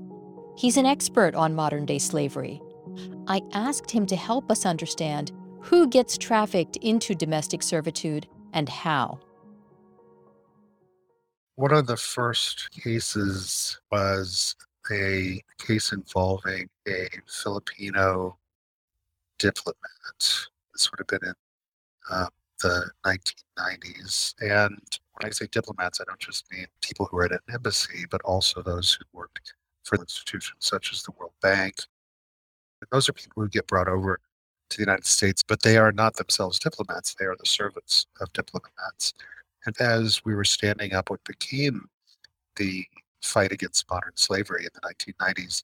He's 0.57 0.77
an 0.77 0.87
expert 0.87 1.35
on 1.35 1.53
modern 1.53 1.85
day 1.85 1.99
slavery. 1.99 2.63
I 3.27 3.41
asked 3.53 3.91
him 3.91 4.07
to 4.07 4.15
help 4.15 4.53
us 4.53 4.65
understand 4.65 5.33
who 5.65 5.89
gets 5.89 6.19
trafficked 6.19 6.77
into 6.77 7.15
domestic 7.15 7.63
servitude 7.63 8.27
and 8.53 8.69
how. 8.69 9.19
One 11.57 11.73
of 11.73 11.87
the 11.87 11.97
first 11.97 12.71
cases 12.73 13.81
was 13.91 14.57
a 14.91 15.43
case 15.59 15.93
involving 15.93 16.69
a 16.87 17.09
Filipino 17.27 18.37
diplomat 19.39 19.77
This 20.19 20.91
would 20.91 20.99
have 20.99 21.07
been 21.07 21.31
in 21.31 21.35
uh, 22.11 22.27
the 22.61 22.91
1990s. 23.07 24.35
And 24.41 24.79
when 25.13 25.29
I 25.29 25.31
say 25.31 25.47
diplomats, 25.51 26.01
I 26.01 26.05
don't 26.05 26.21
just 26.21 26.45
mean 26.53 26.67
people 26.83 27.07
who 27.11 27.17
are 27.19 27.25
at 27.25 27.33
an 27.33 27.39
embassy, 27.53 28.05
but 28.11 28.21
also 28.23 28.61
those 28.61 28.93
who 28.93 29.19
worked 29.19 29.55
for 29.85 29.97
institutions 29.97 30.57
such 30.59 30.93
as 30.93 31.03
the 31.03 31.13
World 31.19 31.33
Bank. 31.41 31.77
And 32.83 32.89
those 32.93 33.09
are 33.09 33.15
people 33.15 33.43
who 33.43 33.49
get 33.49 33.67
brought 33.67 33.89
over 33.89 34.21
to 34.75 34.79
the 34.79 34.91
United 34.91 35.07
States, 35.07 35.43
but 35.47 35.63
they 35.63 35.77
are 35.77 35.93
not 35.93 36.15
themselves 36.15 36.59
diplomats. 36.59 37.15
They 37.15 37.25
are 37.27 37.37
the 37.39 37.47
servants 37.47 38.07
of 38.21 38.33
diplomats. 38.33 39.15
And 39.67 39.75
as 39.81 40.25
we 40.25 40.35
were 40.35 40.45
standing 40.45 40.93
up 40.93 41.11
what 41.11 41.25
became 41.25 41.89
the 42.57 42.85
fight 43.23 43.53
against 43.53 43.89
modern 43.91 44.13
slavery 44.17 44.65
in 44.65 44.71
the 44.75 45.15
1990s, 45.15 45.63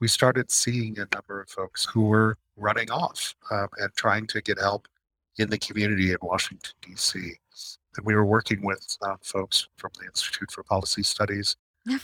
we 0.00 0.08
started 0.08 0.50
seeing 0.50 0.98
a 0.98 1.06
number 1.14 1.40
of 1.40 1.48
folks 1.48 1.84
who 1.84 2.02
were 2.02 2.36
running 2.56 2.90
off 2.90 3.34
um, 3.50 3.68
and 3.78 3.90
trying 3.94 4.26
to 4.28 4.40
get 4.40 4.58
help 4.58 4.88
in 5.38 5.50
the 5.50 5.58
community 5.58 6.10
in 6.10 6.18
Washington, 6.22 6.72
D.C. 6.82 7.34
And 7.96 8.06
we 8.06 8.14
were 8.14 8.24
working 8.24 8.62
with 8.62 8.96
uh, 9.02 9.16
folks 9.22 9.68
from 9.76 9.90
the 10.00 10.06
Institute 10.06 10.50
for 10.50 10.62
Policy 10.62 11.02
Studies. 11.02 11.56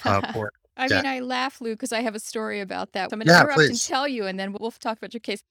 Uh, 0.04 0.20
or, 0.36 0.52
I 0.76 0.86
yeah. 0.86 0.96
mean, 0.96 1.06
I 1.06 1.20
laugh, 1.20 1.60
Lou, 1.60 1.72
because 1.72 1.92
I 1.92 2.02
have 2.02 2.14
a 2.14 2.20
story 2.20 2.60
about 2.60 2.92
that. 2.92 3.12
I'm 3.12 3.18
going 3.18 3.26
to 3.26 3.32
Yeah, 3.32 3.42
interrupt 3.42 3.62
and 3.62 3.80
tell 3.80 4.06
you, 4.06 4.26
and 4.26 4.38
then 4.38 4.54
we'll 4.58 4.70
talk 4.72 4.98
about 4.98 5.14
your 5.14 5.20
case. 5.20 5.42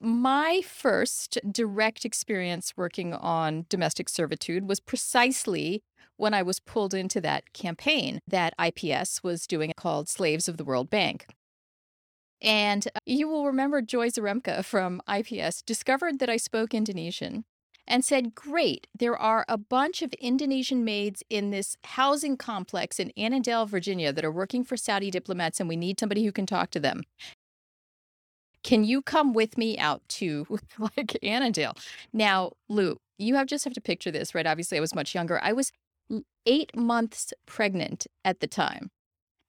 My 0.00 0.60
first 0.62 1.38
direct 1.50 2.04
experience 2.04 2.74
working 2.76 3.14
on 3.14 3.64
domestic 3.68 4.08
servitude 4.08 4.68
was 4.68 4.78
precisely 4.78 5.82
when 6.16 6.34
I 6.34 6.42
was 6.42 6.60
pulled 6.60 6.94
into 6.94 7.20
that 7.22 7.52
campaign 7.52 8.20
that 8.28 8.54
IPS 8.62 9.22
was 9.22 9.46
doing 9.46 9.72
called 9.76 10.08
Slaves 10.08 10.48
of 10.48 10.56
the 10.56 10.64
World 10.64 10.90
Bank. 10.90 11.26
And 12.42 12.86
uh, 12.88 13.00
you 13.06 13.28
will 13.28 13.46
remember 13.46 13.80
Joy 13.80 14.08
Zarembka 14.08 14.64
from 14.64 15.00
IPS 15.10 15.62
discovered 15.62 16.18
that 16.18 16.28
I 16.28 16.36
spoke 16.36 16.74
Indonesian 16.74 17.44
and 17.86 18.04
said, 18.04 18.34
Great, 18.34 18.86
there 18.98 19.16
are 19.16 19.44
a 19.48 19.56
bunch 19.56 20.02
of 20.02 20.12
Indonesian 20.14 20.84
maids 20.84 21.22
in 21.30 21.50
this 21.50 21.76
housing 21.84 22.36
complex 22.36 22.98
in 22.98 23.12
Annandale, 23.16 23.66
Virginia 23.66 24.12
that 24.12 24.24
are 24.24 24.32
working 24.32 24.64
for 24.64 24.76
Saudi 24.76 25.10
diplomats, 25.10 25.60
and 25.60 25.68
we 25.68 25.76
need 25.76 25.98
somebody 25.98 26.24
who 26.24 26.32
can 26.32 26.46
talk 26.46 26.70
to 26.72 26.80
them. 26.80 27.02
Can 28.62 28.84
you 28.84 29.02
come 29.02 29.32
with 29.32 29.56
me 29.56 29.78
out 29.78 30.02
to 30.08 30.46
like 30.78 31.18
Annandale? 31.22 31.76
Now, 32.12 32.52
Lou, 32.68 32.98
you 33.18 33.34
have 33.36 33.46
just 33.46 33.64
have 33.64 33.74
to 33.74 33.80
picture 33.80 34.10
this, 34.10 34.34
right? 34.34 34.46
Obviously, 34.46 34.78
I 34.78 34.80
was 34.80 34.94
much 34.94 35.14
younger. 35.14 35.40
I 35.42 35.52
was 35.52 35.72
eight 36.46 36.76
months 36.76 37.32
pregnant 37.46 38.06
at 38.24 38.40
the 38.40 38.46
time. 38.46 38.90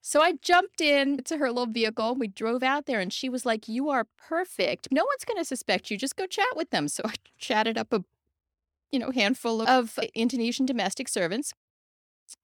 So 0.00 0.22
I 0.22 0.34
jumped 0.40 0.80
in 0.80 1.22
to 1.24 1.36
her 1.36 1.48
little 1.48 1.70
vehicle. 1.70 2.14
We 2.14 2.28
drove 2.28 2.62
out 2.62 2.86
there, 2.86 3.00
and 3.00 3.12
she 3.12 3.28
was 3.28 3.44
like, 3.44 3.68
"You 3.68 3.90
are 3.90 4.06
perfect. 4.16 4.88
No 4.90 5.04
one's 5.04 5.24
going 5.24 5.38
to 5.38 5.44
suspect 5.44 5.90
you. 5.90 5.98
Just 5.98 6.16
go 6.16 6.26
chat 6.26 6.56
with 6.56 6.70
them." 6.70 6.88
So 6.88 7.02
I 7.06 7.14
chatted 7.36 7.76
up 7.76 7.92
a, 7.92 8.04
you 8.90 8.98
know, 8.98 9.10
handful 9.10 9.62
of 9.62 9.98
Indonesian 10.14 10.66
domestic 10.66 11.08
servants, 11.08 11.52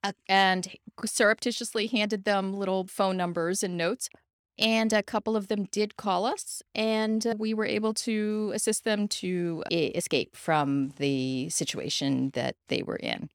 uh, 0.02 0.12
and 0.28 0.68
surreptitiously 1.04 1.87
handed 1.87 2.25
them 2.25 2.52
little 2.52 2.87
phone 2.87 3.16
numbers 3.16 3.62
and 3.62 3.76
notes. 3.76 4.09
And 4.58 4.92
a 4.92 5.02
couple 5.02 5.37
of 5.37 5.49
them 5.49 5.64
did 5.73 5.96
call 5.96 6.26
us, 6.26 6.62
and 6.75 7.26
uh, 7.26 7.34
we 7.37 7.54
were 7.54 7.66
able 7.66 7.92
to 7.94 8.52
assist 8.54 8.84
them 8.84 9.08
to 9.08 9.64
escape 9.70 10.37
from 10.37 10.90
the 10.96 11.49
situation 11.49 12.30
that 12.34 12.54
they 12.68 12.82
were 12.82 12.96
in. 12.96 13.30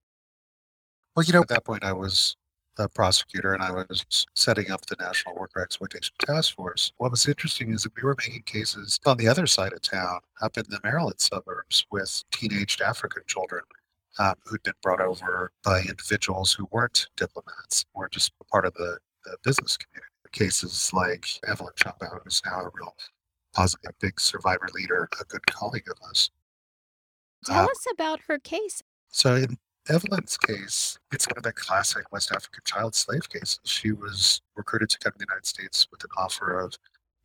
Well, 1.15 1.25
you 1.25 1.33
know, 1.33 1.41
at 1.41 1.49
that 1.49 1.65
point, 1.65 1.83
I 1.83 1.91
was 1.91 2.37
a 2.77 2.87
prosecutor 2.87 3.53
and 3.53 3.61
I 3.61 3.71
was 3.71 4.25
setting 4.35 4.71
up 4.71 4.85
the 4.85 4.95
National 4.99 5.35
Worker 5.35 5.61
Exploitation 5.61 6.15
Task 6.19 6.55
Force. 6.55 6.93
What 6.97 7.11
was 7.11 7.27
interesting 7.27 7.73
is 7.73 7.83
that 7.83 7.95
we 7.95 8.03
were 8.03 8.15
making 8.17 8.43
cases 8.43 8.99
on 9.05 9.17
the 9.17 9.27
other 9.27 9.45
side 9.45 9.73
of 9.73 9.81
town, 9.81 10.19
up 10.41 10.57
in 10.57 10.63
the 10.69 10.79
Maryland 10.83 11.19
suburbs, 11.19 11.85
with 11.91 12.23
teenaged 12.31 12.81
African 12.81 13.23
children 13.27 13.63
um, 14.17 14.35
who'd 14.45 14.63
been 14.63 14.73
brought 14.81 15.01
over 15.01 15.51
by 15.63 15.81
individuals 15.81 16.53
who 16.53 16.67
weren't 16.71 17.07
diplomats, 17.17 17.85
were 17.93 18.09
just 18.09 18.31
part 18.49 18.65
of 18.65 18.73
the, 18.75 18.99
the 19.25 19.35
business 19.43 19.77
community. 19.77 20.08
Cases 20.31 20.91
like 20.93 21.27
Evelyn 21.47 21.73
Chumbow, 21.75 22.19
who's 22.23 22.41
now 22.45 22.61
a 22.61 22.69
real 22.73 22.95
positive, 23.53 23.91
big 23.99 24.19
survivor 24.19 24.67
leader, 24.73 25.09
a 25.19 25.23
good 25.25 25.45
colleague 25.47 25.87
of 25.89 25.97
us. 26.09 26.29
Tell 27.45 27.65
Uh, 27.65 27.71
us 27.71 27.85
about 27.91 28.21
her 28.27 28.37
case. 28.37 28.81
so 29.09 29.35
in 29.35 29.57
Evelyn's 29.87 30.37
case, 30.37 30.99
it's 31.11 31.25
one 31.27 31.37
of 31.37 31.43
the 31.43 31.53
classic 31.53 32.11
West 32.11 32.31
African 32.31 32.61
child 32.65 32.93
slave 32.93 33.27
cases. 33.29 33.59
She 33.63 33.91
was 33.91 34.41
recruited 34.55 34.89
to 34.91 34.99
come 34.99 35.13
to 35.13 35.17
the 35.17 35.25
United 35.27 35.47
States 35.47 35.87
with 35.91 36.03
an 36.03 36.11
offer 36.17 36.59
of 36.59 36.75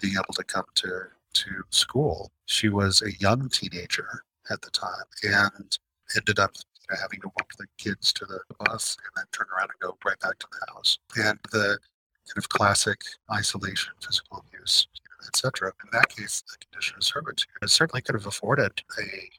being 0.01 0.15
able 0.15 0.33
to 0.35 0.45
come 0.45 0.65
to, 0.77 1.09
to 1.35 1.63
school. 1.71 2.33
She 2.47 2.69
was 2.71 3.03
a 3.03 3.13
young 3.19 3.49
teenager 3.51 4.25
at 4.51 4.63
the 4.63 4.71
time 4.71 5.05
and 5.23 5.79
ended 6.17 6.39
up 6.39 6.53
you 6.57 6.87
know, 6.91 7.01
having 7.01 7.21
to 7.21 7.29
walk 7.29 7.53
the 7.59 7.67
kids 7.77 8.13
to 8.15 8.25
the 8.25 8.41
bus 8.65 8.97
and 9.05 9.11
then 9.17 9.25
turn 9.33 9.47
around 9.55 9.71
and 9.71 9.81
go 9.81 9.97
right 10.05 10.19
back 10.21 10.39
to 10.39 10.47
the 10.53 10.73
house. 10.73 10.99
And 11.17 11.39
the 11.53 11.79
kind 12.27 12.39
of 12.39 12.49
classic 12.49 13.01
isolation, 13.33 13.93
physical 14.01 14.45
abuse, 14.47 14.87
etc. 15.27 15.73
In 15.85 15.91
that 15.93 16.09
case, 16.09 16.43
the 16.43 16.65
condition 16.65 16.97
of 16.97 17.05
servitude 17.05 17.49
certainly 17.67 18.03
could 18.03 18.15
have 18.15 18.27
afforded 18.27 18.83
a 18.99 19.31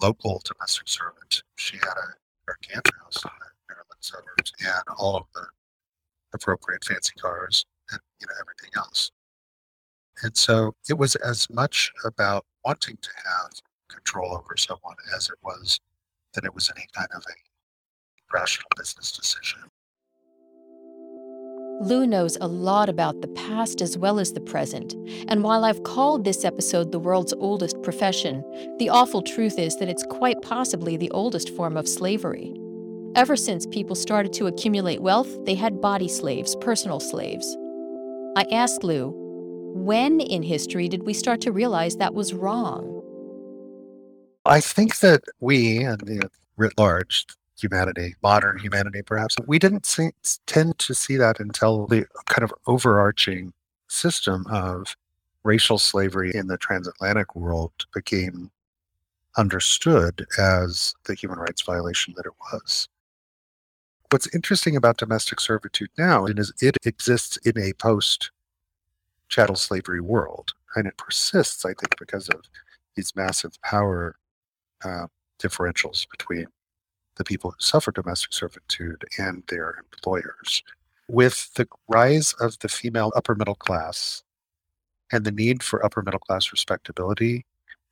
local 0.00 0.42
domestic 0.44 0.88
servant. 0.88 1.42
She 1.56 1.76
had 1.76 1.94
a 1.96 2.14
gargantuan 2.46 3.00
house 3.02 3.22
in 3.24 3.30
the 3.40 3.46
Maryland 3.68 4.00
suburbs 4.00 4.52
and 4.60 4.96
all 4.96 5.16
of 5.16 5.24
the 5.34 5.46
appropriate 6.34 6.84
fancy 6.84 7.14
cars 7.20 7.64
and 7.90 8.00
you 8.20 8.26
know 8.26 8.34
everything 8.40 8.70
else. 8.76 9.10
And 10.22 10.36
so 10.36 10.74
it 10.88 10.98
was 10.98 11.14
as 11.16 11.48
much 11.50 11.92
about 12.04 12.44
wanting 12.64 12.98
to 13.00 13.10
have 13.24 13.52
control 13.88 14.32
over 14.32 14.56
someone 14.56 14.96
as 15.16 15.28
it 15.28 15.38
was 15.42 15.80
that 16.34 16.44
it 16.44 16.54
was 16.54 16.70
any 16.74 16.86
kind 16.94 17.08
of 17.14 17.22
a 17.22 18.34
rational 18.34 18.68
business 18.76 19.12
decision. 19.12 19.60
Lou 21.80 22.08
knows 22.08 22.36
a 22.40 22.48
lot 22.48 22.88
about 22.88 23.20
the 23.20 23.28
past 23.28 23.80
as 23.80 23.96
well 23.96 24.18
as 24.18 24.32
the 24.32 24.40
present, 24.40 24.96
and 25.28 25.44
while 25.44 25.64
I've 25.64 25.84
called 25.84 26.24
this 26.24 26.44
episode 26.44 26.90
the 26.90 26.98
world's 26.98 27.32
oldest 27.34 27.80
profession, 27.82 28.42
the 28.80 28.88
awful 28.88 29.22
truth 29.22 29.60
is 29.60 29.76
that 29.76 29.88
it's 29.88 30.02
quite 30.10 30.42
possibly 30.42 30.96
the 30.96 31.10
oldest 31.12 31.50
form 31.50 31.76
of 31.76 31.86
slavery. 31.86 32.52
Ever 33.14 33.36
since 33.36 33.64
people 33.66 33.94
started 33.94 34.32
to 34.32 34.48
accumulate 34.48 35.02
wealth, 35.02 35.28
they 35.44 35.54
had 35.54 35.80
body 35.80 36.08
slaves, 36.08 36.56
personal 36.56 36.98
slaves. 36.98 37.56
I 38.36 38.44
asked 38.50 38.82
Lou, 38.82 39.12
when 39.76 40.20
in 40.20 40.42
history 40.42 40.88
did 40.88 41.04
we 41.04 41.14
start 41.14 41.40
to 41.42 41.52
realize 41.52 41.96
that 41.96 42.14
was 42.14 42.34
wrong? 42.34 43.00
I 44.44 44.60
think 44.60 44.98
that 44.98 45.22
we, 45.38 45.84
and 45.84 46.02
know, 46.04 46.28
writ 46.56 46.76
large, 46.76 47.24
humanity, 47.58 48.14
modern 48.22 48.58
humanity, 48.58 49.02
perhaps, 49.02 49.36
we 49.46 49.58
didn't 49.58 49.86
see, 49.86 50.10
tend 50.46 50.78
to 50.78 50.94
see 50.94 51.16
that 51.16 51.40
until 51.40 51.86
the 51.86 52.06
kind 52.26 52.44
of 52.44 52.54
overarching 52.66 53.52
system 53.88 54.46
of 54.50 54.96
racial 55.44 55.78
slavery 55.78 56.30
in 56.34 56.46
the 56.46 56.58
transatlantic 56.58 57.34
world 57.34 57.72
became 57.94 58.50
understood 59.36 60.26
as 60.38 60.94
the 61.04 61.14
human 61.14 61.38
rights 61.38 61.62
violation 61.62 62.14
that 62.16 62.26
it 62.26 62.32
was. 62.52 62.88
What's 64.10 64.32
interesting 64.34 64.76
about 64.76 64.96
domestic 64.96 65.40
servitude 65.40 65.90
now 65.98 66.26
is 66.26 66.52
it 66.60 66.76
exists 66.84 67.36
in 67.38 67.58
a 67.58 67.72
post 67.74 68.30
chattel 69.28 69.56
slavery 69.56 70.00
world, 70.00 70.54
and 70.74 70.86
it 70.86 70.96
persists, 70.96 71.64
I 71.64 71.74
think, 71.74 71.98
because 71.98 72.28
of 72.30 72.40
these 72.94 73.14
massive 73.14 73.60
power 73.62 74.16
uh, 74.82 75.06
differentials 75.38 76.08
between 76.10 76.46
the 77.18 77.24
people 77.24 77.50
who 77.50 77.56
suffer 77.58 77.92
domestic 77.92 78.32
servitude 78.32 79.04
and 79.18 79.42
their 79.48 79.82
employers. 79.92 80.62
With 81.08 81.52
the 81.54 81.66
rise 81.88 82.32
of 82.40 82.58
the 82.60 82.68
female 82.68 83.12
upper 83.14 83.34
middle 83.34 83.56
class 83.56 84.22
and 85.12 85.24
the 85.24 85.32
need 85.32 85.62
for 85.62 85.84
upper 85.84 86.02
middle 86.02 86.20
class 86.20 86.52
respectability, 86.52 87.44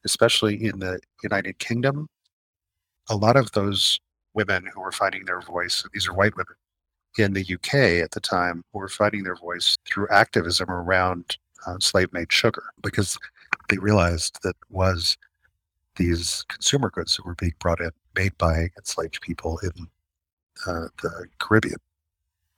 especially 0.05 0.65
in 0.65 0.79
the 0.79 1.01
United 1.23 1.59
Kingdom, 1.59 2.09
a 3.11 3.17
lot 3.17 3.37
of 3.37 3.53
those 3.53 4.01
women 4.35 4.67
who 4.73 4.81
were 4.81 4.93
finding 4.93 5.25
their 5.25 5.41
voice, 5.41 5.85
these 5.93 6.09
are 6.09 6.15
white 6.15 6.37
women 6.37 6.55
in 7.19 7.33
the 7.33 7.55
UK 7.55 8.03
at 8.05 8.11
the 8.13 8.21
time, 8.21 8.63
who 8.73 8.79
were 8.79 8.89
finding 8.89 9.23
their 9.23 9.37
voice 9.37 9.77
through 9.87 10.07
activism 10.11 10.71
around 10.71 11.37
uh, 11.67 11.79
slave 11.81 12.13
made 12.13 12.31
sugar 12.31 12.65
because 12.83 13.19
they 13.69 13.79
realized 13.79 14.39
that 14.43 14.57
was 14.69 15.17
these 15.97 16.45
consumer 16.49 16.91
goods 16.91 17.17
that 17.17 17.25
were 17.25 17.35
being 17.35 17.55
brought 17.59 17.81
in 17.81 17.91
made 18.17 18.37
by 18.39 18.71
enslaved 18.77 19.21
people 19.21 19.59
in 19.59 19.89
uh, 20.67 20.89
the 21.03 21.27
Caribbean. 21.39 21.79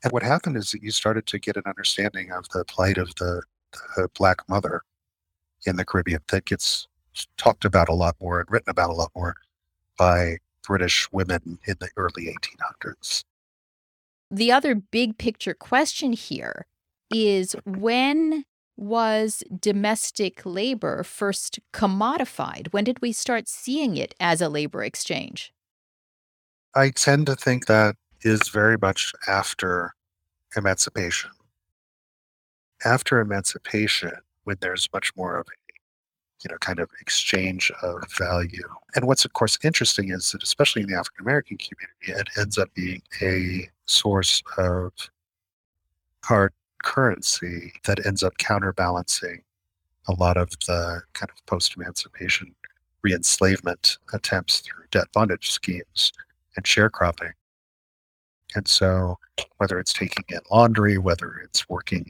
And 0.04 0.12
what 0.12 0.22
happened 0.22 0.56
is 0.56 0.70
that 0.70 0.82
you 0.82 0.90
started 0.90 1.26
to 1.26 1.38
get 1.38 1.56
an 1.56 1.64
understanding 1.66 2.30
of 2.30 2.48
the 2.50 2.64
plight 2.64 2.98
of 2.98 3.14
the, 3.16 3.42
the 3.96 4.08
black 4.16 4.48
mother 4.48 4.82
in 5.66 5.76
the 5.76 5.84
Caribbean 5.84 6.20
that 6.30 6.44
gets 6.44 6.86
talked 7.36 7.64
about 7.64 7.88
a 7.88 7.94
lot 7.94 8.16
more 8.20 8.40
and 8.40 8.50
written 8.50 8.70
about 8.70 8.90
a 8.90 8.94
lot 8.94 9.10
more 9.14 9.34
by 9.98 10.38
British 10.64 11.10
women 11.10 11.58
in 11.66 11.74
the 11.80 11.88
early 11.96 12.34
1800s. 12.84 13.24
The 14.30 14.52
other 14.52 14.74
big 14.74 15.18
picture 15.18 15.54
question 15.54 16.12
here 16.12 16.66
is 17.10 17.56
when 17.64 18.44
was 18.78 19.42
domestic 19.60 20.46
labor 20.46 21.02
first 21.02 21.58
commodified? 21.72 22.72
When 22.72 22.84
did 22.84 23.02
we 23.02 23.12
start 23.12 23.48
seeing 23.48 23.96
it 23.96 24.14
as 24.20 24.40
a 24.40 24.48
labor 24.48 24.82
exchange? 24.82 25.52
I 26.74 26.90
tend 26.90 27.26
to 27.26 27.34
think 27.34 27.66
that 27.66 27.96
is 28.22 28.48
very 28.48 28.78
much 28.80 29.12
after 29.26 29.94
emancipation. 30.56 31.30
After 32.84 33.20
emancipation, 33.20 34.12
when 34.44 34.56
there's 34.60 34.88
much 34.92 35.14
more 35.16 35.36
of 35.38 35.46
a 35.48 35.58
you 36.44 36.50
know 36.50 36.58
kind 36.58 36.78
of 36.78 36.88
exchange 37.00 37.72
of 37.82 38.04
value. 38.16 38.68
And 38.94 39.06
what's 39.06 39.24
of 39.24 39.32
course 39.32 39.58
interesting 39.62 40.10
is 40.10 40.32
that 40.32 40.42
especially 40.42 40.82
in 40.82 40.88
the 40.88 40.96
African 40.96 41.24
American 41.24 41.58
community, 41.58 42.20
it 42.20 42.28
ends 42.38 42.58
up 42.58 42.72
being 42.74 43.02
a 43.20 43.68
source 43.86 44.42
of 44.56 44.92
hard 46.24 46.52
currency 46.82 47.72
that 47.86 48.04
ends 48.06 48.22
up 48.22 48.38
counterbalancing 48.38 49.42
a 50.08 50.12
lot 50.14 50.36
of 50.36 50.50
the 50.66 51.02
kind 51.12 51.30
of 51.30 51.46
post 51.46 51.76
emancipation 51.76 52.54
re-enslavement 53.02 53.98
attempts 54.12 54.60
through 54.60 54.84
debt 54.90 55.06
bondage 55.12 55.50
schemes 55.50 56.12
and 56.56 56.64
sharecropping. 56.64 57.32
And 58.54 58.66
so 58.66 59.18
whether 59.58 59.78
it's 59.78 59.92
taking 59.92 60.24
in 60.30 60.40
laundry, 60.50 60.98
whether 60.98 61.40
it's 61.44 61.68
working, 61.68 62.06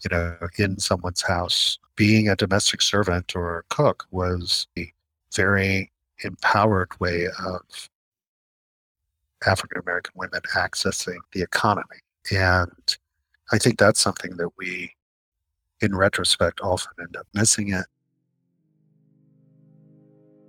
you 0.00 0.10
know, 0.10 0.36
in 0.58 0.78
someone's 0.78 1.22
house, 1.22 1.78
being 1.94 2.28
a 2.28 2.36
domestic 2.36 2.82
servant 2.82 3.34
or 3.34 3.58
a 3.58 3.62
cook 3.74 4.06
was 4.10 4.66
a 4.76 4.92
very 5.34 5.90
empowered 6.24 6.98
way 7.00 7.28
of 7.44 7.88
African 9.46 9.80
American 9.80 10.12
women 10.16 10.40
accessing 10.54 11.18
the 11.32 11.42
economy. 11.42 12.00
And 12.30 12.96
I 13.52 13.58
think 13.58 13.78
that's 13.78 14.00
something 14.00 14.36
that 14.36 14.50
we, 14.58 14.94
in 15.80 15.94
retrospect, 15.94 16.60
often 16.60 16.92
end 17.00 17.16
up 17.16 17.26
missing 17.32 17.72
it. 17.72 17.86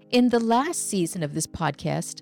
In 0.10 0.30
the 0.30 0.40
last 0.40 0.90
season 0.90 1.22
of 1.22 1.34
this 1.34 1.48
podcast, 1.48 2.22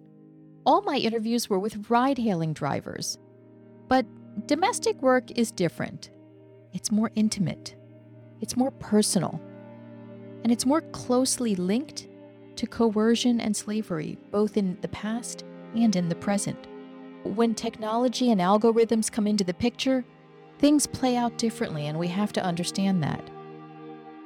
all 0.66 0.82
my 0.82 0.98
interviews 0.98 1.50
were 1.50 1.60
with 1.60 1.90
ride 1.90 2.18
hailing 2.18 2.52
drivers. 2.52 3.18
But 3.88 4.06
domestic 4.48 5.02
work 5.02 5.32
is 5.32 5.52
different. 5.52 6.10
It's 6.74 6.92
more 6.92 7.12
intimate, 7.16 7.76
it's 8.42 8.58
more 8.58 8.72
personal, 8.72 9.40
and 10.44 10.52
it's 10.52 10.66
more 10.66 10.82
closely 10.82 11.56
linked 11.56 12.08
to 12.56 12.68
coercion 12.68 13.40
and 13.40 13.56
slavery, 13.56 14.18
both 14.32 14.58
in 14.58 14.78
the 14.82 14.88
past 14.90 15.46
and 15.76 15.96
in 15.96 16.10
the 16.10 16.16
present. 16.16 16.68
When 17.24 17.54
technology 17.56 18.32
and 18.32 18.42
algorithms 18.42 19.12
come 19.12 19.28
into 19.28 19.44
the 19.44 19.54
picture, 19.54 20.04
things 20.60 20.88
play 20.88 21.16
out 21.16 21.38
differently, 21.38 21.88
and 21.88 21.98
we 21.98 22.08
have 22.08 22.34
to 22.34 22.44
understand 22.44 23.04
that. 23.04 23.30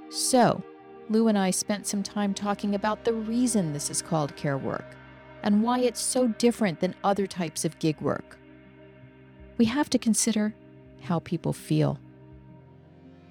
So, 0.10 0.64
Lou 1.10 1.28
and 1.28 1.38
I 1.38 1.52
spent 1.52 1.88
some 1.88 2.04
time 2.04 2.34
talking 2.34 2.76
about 2.76 3.04
the 3.04 3.14
reason 3.14 3.74
this 3.74 3.90
is 3.90 4.02
called 4.02 4.36
care 4.36 4.58
work 4.58 4.96
and 5.44 5.64
why 5.64 5.80
it's 5.80 6.02
so 6.02 6.28
different 6.28 6.80
than 6.80 6.96
other 7.04 7.26
types 7.26 7.66
of 7.66 7.80
gig 7.80 8.00
work. 8.02 8.38
We 9.58 9.66
have 9.66 9.90
to 9.92 9.98
consider 9.98 10.54
how 11.02 11.20
people 11.20 11.54
feel. 11.54 12.00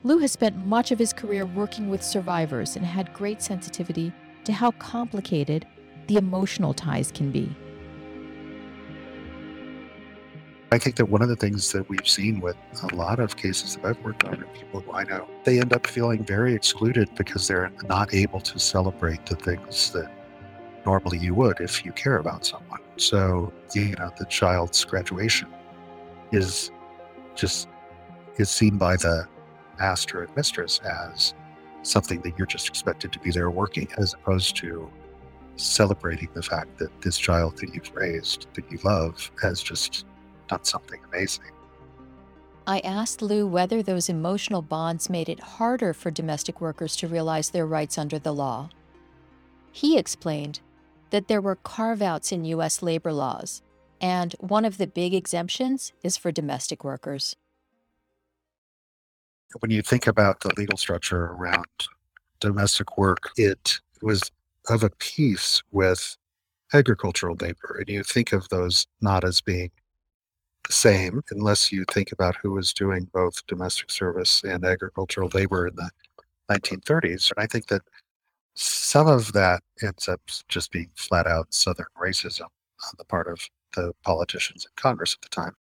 Lou 0.05 0.19
has 0.19 0.33
spent 0.33 0.67
much 0.67 0.91
of 0.91 0.99
his 0.99 1.13
career 1.13 1.45
working 1.45 1.89
with 1.91 2.03
survivors 2.03 2.77
and 2.77 2.85
had 2.85 3.13
great 3.13 3.43
sensitivity 3.43 4.13
to 4.45 4.53
how 4.53 4.71
complicated 4.73 5.67
the 6.07 6.17
emotional 6.17 6.73
ties 6.73 7.13
can 7.13 7.31
be. 7.31 7.55
I 10.71 10.79
think 10.79 10.97
that 10.97 11.07
one 11.07 11.23
of 11.23 11.29
the 11.29 11.37
things 11.37 11.73
that 11.73 11.89
we've 11.89 12.09
seen 12.09 12.41
with 12.41 12.57
a 12.83 12.95
lot 12.95 13.21
of 13.21 13.37
cases 13.37 13.77
that 13.77 13.85
I've 13.87 13.99
worked 14.05 14.25
on 14.25 14.45
people 14.53 14.81
who 14.81 14.93
I 14.93 15.05
know, 15.05 15.27
they 15.45 15.61
end 15.61 15.73
up 15.73 15.87
feeling 15.87 16.23
very 16.23 16.55
excluded 16.55 17.09
because 17.15 17.49
they're 17.49 17.73
not 17.85 18.13
able 18.13 18.41
to 18.41 18.59
celebrate 18.59 19.25
the 19.25 19.37
things 19.37 19.91
that 19.93 20.11
normally 20.85 21.19
you 21.19 21.35
would 21.35 21.61
if 21.61 21.87
you 21.87 21.93
care 21.93 22.19
about 22.19 22.45
someone. 22.45 22.81
So, 22.97 23.51
you 23.75 23.95
know, 23.97 24.11
the 24.19 24.27
child's 24.27 24.85
graduation 24.85 25.49
is 26.33 26.71
just 27.35 27.69
is 28.37 28.51
seen 28.51 28.77
by 28.77 28.97
the 28.97 29.27
master 29.79 30.23
and 30.23 30.37
mistress 30.37 30.81
as 30.81 31.33
something 31.83 32.21
that 32.21 32.37
you're 32.37 32.47
just 32.47 32.69
expected 32.69 33.13
to 33.13 33.19
be 33.21 33.31
there 33.31 33.51
working 33.51 33.89
as 33.97 34.13
opposed 34.15 34.57
to 34.57 34.91
celebrating 35.57 36.29
the 36.35 36.43
fact 36.43 36.79
that 36.79 37.01
this 37.01 37.17
child 37.17 37.57
that 37.59 37.75
you've 37.75 37.91
raised 37.95 38.47
that 38.55 38.71
you 38.71 38.79
love 38.85 39.31
has 39.41 39.63
just 39.63 40.05
done 40.49 40.65
something 40.65 41.01
amazing. 41.13 41.45
I 42.67 42.81
asked 42.81 43.23
Lou 43.23 43.47
whether 43.47 43.83
those 43.83 44.11
emotional 44.11 44.61
bonds 44.61 45.09
made 45.09 45.29
it 45.29 45.41
harder 45.41 45.95
for 45.95 46.11
domestic 46.11 46.61
workers 46.61 46.97
to 46.97 47.09
realize 47.09 47.51
their 47.51 47.67
rights 47.67 47.97
under 47.97 48.19
the 48.19 48.35
law. 48.35 48.69
He 49.73 49.97
explained 49.97 50.61
that 51.11 51.29
there 51.29 51.41
were 51.41 51.57
carve 51.57 52.03
outs 52.03 52.31
in 52.31 52.45
U.S. 52.45 52.83
labor 52.83 53.13
laws, 53.13 53.63
and 54.01 54.35
one 54.41 54.67
of 54.67 54.77
the 54.77 54.87
big 54.87 55.15
exemptions 55.15 55.93
is 56.03 56.19
for 56.19 56.31
domestic 56.31 56.85
workers. 56.85 57.37
When 59.61 59.71
you 59.71 59.81
think 59.81 60.07
about 60.07 60.41
the 60.41 60.53
legal 60.59 60.77
structure 60.77 61.25
around 61.25 61.65
domestic 62.41 62.99
work, 62.99 63.31
it 63.37 63.81
was 64.03 64.31
of 64.69 64.83
a 64.83 64.91
piece 64.91 65.63
with 65.73 66.19
agricultural 66.75 67.37
labor, 67.41 67.77
and 67.79 67.89
you 67.89 68.03
think 68.03 68.35
of 68.35 68.51
those 68.51 68.87
not 69.01 69.25
as 69.25 69.41
being 69.41 69.71
same 70.71 71.23
unless 71.31 71.73
you 71.73 71.85
think 71.91 72.13
about 72.13 72.37
who 72.37 72.53
was 72.53 72.73
doing 72.73 73.09
both 73.13 73.47
domestic 73.47 73.91
service 73.91 74.43
and 74.45 74.65
agricultural 74.65 75.31
labor 75.35 75.67
in 75.67 75.77
the 75.77 75.91
1930s. 76.51 77.31
And 77.31 77.43
I 77.43 77.47
think 77.47 77.69
that 77.69 77.83
some 78.55 79.07
of 79.07 79.33
that 79.33 79.63
ends 79.83 80.09
up 80.09 80.21
just 80.49 80.73
being 80.73 80.91
flat 80.97 81.27
out 81.27 81.53
Southern 81.55 81.87
racism 82.01 82.43
on 82.43 82.95
the 82.99 83.05
part 83.05 83.29
of 83.29 83.41
the 83.75 83.93
politicians 84.03 84.65
in 84.65 84.71
Congress 84.77 85.15
at 85.15 85.23
the 85.23 85.29
time. 85.29 85.55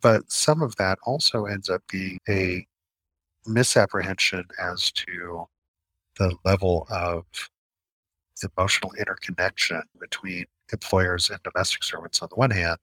But 0.00 0.30
some 0.30 0.62
of 0.62 0.76
that 0.76 0.98
also 1.04 1.46
ends 1.46 1.70
up 1.70 1.82
being 1.90 2.18
a 2.28 2.66
misapprehension 3.46 4.44
as 4.60 4.90
to 4.92 5.46
the 6.18 6.34
level 6.44 6.86
of 6.90 7.24
emotional 8.56 8.92
interconnection 8.94 9.82
between 9.98 10.44
employers 10.72 11.30
and 11.30 11.40
domestic 11.42 11.82
servants 11.82 12.20
on 12.22 12.28
the 12.30 12.36
one 12.36 12.50
hand, 12.50 12.78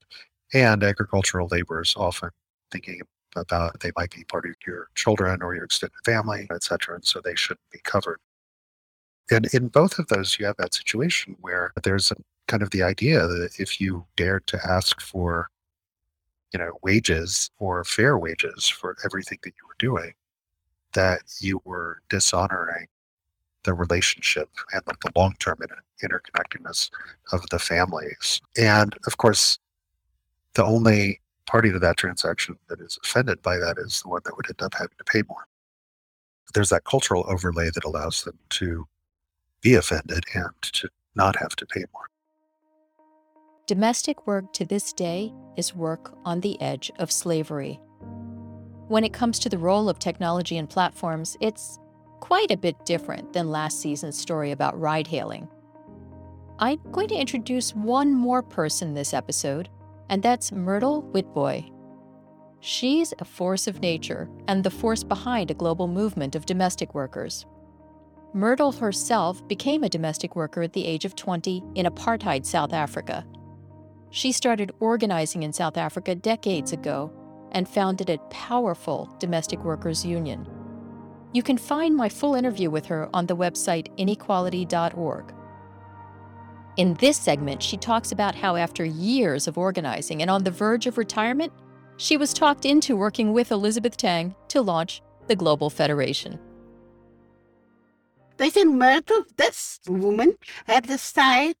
and 0.54 0.82
agricultural 0.82 1.48
laborers 1.50 1.94
often 1.96 2.30
thinking 2.70 3.00
about 3.34 3.78
they 3.80 3.92
might 3.96 4.14
be 4.14 4.24
part 4.24 4.46
of 4.46 4.54
your 4.66 4.88
children 4.94 5.42
or 5.42 5.54
your 5.54 5.64
extended 5.64 5.98
family, 6.04 6.46
et 6.50 6.62
cetera, 6.62 6.94
and 6.94 7.04
so 7.04 7.20
they 7.20 7.34
shouldn't 7.34 7.70
be 7.70 7.80
covered. 7.84 8.18
And 9.30 9.46
in 9.52 9.68
both 9.68 9.98
of 9.98 10.06
those, 10.06 10.38
you 10.38 10.46
have 10.46 10.56
that 10.56 10.74
situation 10.74 11.36
where 11.40 11.72
there's 11.82 12.10
a, 12.12 12.16
kind 12.46 12.62
of 12.62 12.70
the 12.70 12.82
idea 12.82 13.26
that 13.26 13.58
if 13.58 13.80
you 13.80 14.06
dare 14.16 14.40
to 14.40 14.58
ask 14.64 15.00
for, 15.00 15.50
you 16.52 16.58
know, 16.58 16.78
wages 16.82 17.50
or 17.58 17.84
fair 17.84 18.16
wages 18.16 18.68
for 18.68 18.96
everything 19.04 19.38
that 19.42 19.52
you 19.60 19.66
were 19.66 19.74
doing, 19.78 20.14
that 20.94 21.20
you 21.40 21.60
were 21.64 22.00
dishonoring 22.08 22.86
the 23.64 23.74
relationship 23.74 24.48
and 24.72 24.80
the, 24.86 24.94
the 25.02 25.10
long-term 25.16 25.58
interconnectedness 26.02 26.88
of 27.32 27.44
the 27.50 27.58
families. 27.58 28.40
And 28.56 28.94
of 29.08 29.16
course, 29.18 29.58
the 30.56 30.64
only 30.64 31.20
party 31.46 31.70
to 31.70 31.78
that 31.78 31.96
transaction 31.96 32.58
that 32.68 32.80
is 32.80 32.98
offended 33.04 33.40
by 33.42 33.56
that 33.56 33.76
is 33.78 34.02
the 34.02 34.08
one 34.08 34.22
that 34.24 34.36
would 34.36 34.46
end 34.46 34.62
up 34.62 34.74
having 34.74 34.96
to 34.98 35.04
pay 35.04 35.22
more. 35.28 35.46
There's 36.54 36.70
that 36.70 36.84
cultural 36.84 37.24
overlay 37.28 37.70
that 37.74 37.84
allows 37.84 38.24
them 38.24 38.38
to 38.50 38.86
be 39.62 39.74
offended 39.74 40.24
and 40.34 40.52
to 40.62 40.88
not 41.14 41.36
have 41.36 41.54
to 41.56 41.66
pay 41.66 41.84
more. 41.92 42.06
Domestic 43.66 44.26
work 44.26 44.52
to 44.54 44.64
this 44.64 44.92
day 44.92 45.32
is 45.56 45.74
work 45.74 46.16
on 46.24 46.40
the 46.40 46.60
edge 46.60 46.90
of 46.98 47.10
slavery. 47.10 47.80
When 48.88 49.04
it 49.04 49.12
comes 49.12 49.38
to 49.40 49.48
the 49.48 49.58
role 49.58 49.88
of 49.88 49.98
technology 49.98 50.56
and 50.56 50.70
platforms, 50.70 51.36
it's 51.40 51.78
quite 52.20 52.50
a 52.50 52.56
bit 52.56 52.76
different 52.84 53.32
than 53.32 53.50
last 53.50 53.80
season's 53.80 54.18
story 54.18 54.52
about 54.52 54.78
ride 54.80 55.08
hailing. 55.08 55.48
I'm 56.58 56.80
going 56.92 57.08
to 57.08 57.16
introduce 57.16 57.74
one 57.74 58.14
more 58.14 58.42
person 58.42 58.94
this 58.94 59.12
episode 59.12 59.68
and 60.08 60.22
that's 60.22 60.52
Myrtle 60.52 61.02
Witbooi. 61.12 61.72
She's 62.60 63.12
a 63.18 63.24
force 63.24 63.66
of 63.66 63.80
nature 63.80 64.28
and 64.48 64.64
the 64.64 64.70
force 64.70 65.04
behind 65.04 65.50
a 65.50 65.54
global 65.54 65.88
movement 65.88 66.34
of 66.34 66.46
domestic 66.46 66.94
workers. 66.94 67.46
Myrtle 68.32 68.72
herself 68.72 69.46
became 69.48 69.84
a 69.84 69.88
domestic 69.88 70.36
worker 70.36 70.62
at 70.62 70.72
the 70.72 70.84
age 70.84 71.04
of 71.04 71.16
20 71.16 71.62
in 71.74 71.86
apartheid 71.86 72.44
South 72.44 72.72
Africa. 72.72 73.24
She 74.10 74.32
started 74.32 74.72
organizing 74.80 75.42
in 75.42 75.52
South 75.52 75.76
Africa 75.76 76.14
decades 76.14 76.72
ago 76.72 77.12
and 77.52 77.68
founded 77.68 78.10
a 78.10 78.18
powerful 78.30 79.14
domestic 79.18 79.62
workers 79.64 80.04
union. 80.04 80.46
You 81.32 81.42
can 81.42 81.58
find 81.58 81.94
my 81.94 82.08
full 82.08 82.34
interview 82.34 82.70
with 82.70 82.86
her 82.86 83.08
on 83.14 83.26
the 83.26 83.36
website 83.36 83.88
inequality.org. 83.96 85.34
In 86.76 86.92
this 86.94 87.16
segment, 87.16 87.62
she 87.62 87.78
talks 87.78 88.12
about 88.12 88.34
how 88.34 88.54
after 88.54 88.84
years 88.84 89.48
of 89.48 89.56
organizing 89.56 90.20
and 90.20 90.30
on 90.30 90.44
the 90.44 90.50
verge 90.50 90.86
of 90.86 90.98
retirement, 90.98 91.52
she 91.96 92.18
was 92.18 92.34
talked 92.34 92.66
into 92.66 92.96
working 92.96 93.32
with 93.32 93.50
Elizabeth 93.50 93.96
Tang 93.96 94.34
to 94.48 94.60
launch 94.60 95.00
the 95.26 95.36
Global 95.36 95.70
Federation. 95.70 96.38
They 98.36 98.50
said 98.50 98.66
Myrtle, 98.66 99.24
this 99.38 99.80
woman 99.88 100.36
had 100.66 100.86
decided 100.86 101.56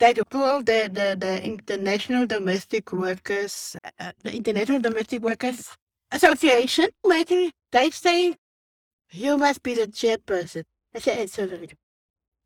that 0.00 0.18
called 0.30 0.66
the, 0.66 0.90
the, 0.92 1.16
the 1.16 1.44
International 1.44 2.26
Domestic 2.26 2.92
Workers, 2.92 3.76
uh, 4.00 4.12
the 4.24 4.34
International 4.34 4.80
Domestic 4.80 5.22
Workers 5.22 5.76
Association. 6.10 6.88
Myrtle, 7.06 7.50
they 7.70 7.90
say 7.90 8.34
you 9.12 9.38
must 9.38 9.62
be 9.62 9.74
the 9.74 9.86
chairperson. 9.86 10.64
I 10.92 10.98
said, 10.98 11.18
it's 11.18 11.34
sorry. 11.34 11.70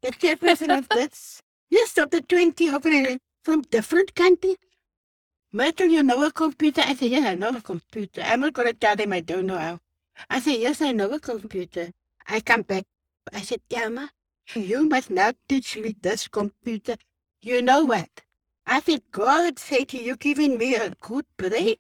The 0.03 0.11
chairperson 0.13 0.77
of 0.77 0.89
this. 0.91 1.41
Yes, 1.73 1.97
of 1.97 2.11
the 2.11 2.21
20 2.21 2.69
operators 2.69 3.17
from 3.45 3.63
different 3.63 4.15
countries. 4.15 4.59
Myrtle, 5.53 5.87
you 5.87 6.03
know 6.03 6.23
a 6.23 6.31
computer? 6.31 6.83
I 6.85 6.95
said, 6.95 7.11
yeah, 7.11 7.31
I 7.31 7.35
know 7.35 7.49
a 7.49 7.63
computer. 7.63 8.21
I'm 8.21 8.41
not 8.41 8.53
going 8.53 8.69
to 8.69 8.75
tell 8.75 8.95
them 8.95 9.15
I 9.15 9.21
don't 9.21 9.47
know 9.47 9.57
how. 9.57 9.81
I 10.29 10.41
said, 10.41 10.61
yes, 10.61 10.83
I 10.83 10.93
know 10.93 11.09
a 11.11 11.19
computer. 11.19 11.91
I 12.29 12.41
come 12.41 12.61
back. 12.61 12.85
I 13.33 13.41
said, 13.41 13.63
Thelma, 13.71 14.11
you 14.55 14.87
must 14.87 15.09
now 15.09 15.33
teach 15.49 15.79
me 15.79 15.97
this 15.99 16.29
computer. 16.29 16.97
You 17.41 17.63
know 17.63 17.87
what? 17.87 18.11
I 18.67 18.83
said, 18.83 19.01
God 19.11 19.59
said 19.59 19.95
you, 19.95 20.17
giving 20.17 20.59
me 20.59 20.75
a 20.75 20.91
good 21.01 21.25
brain. 21.39 21.77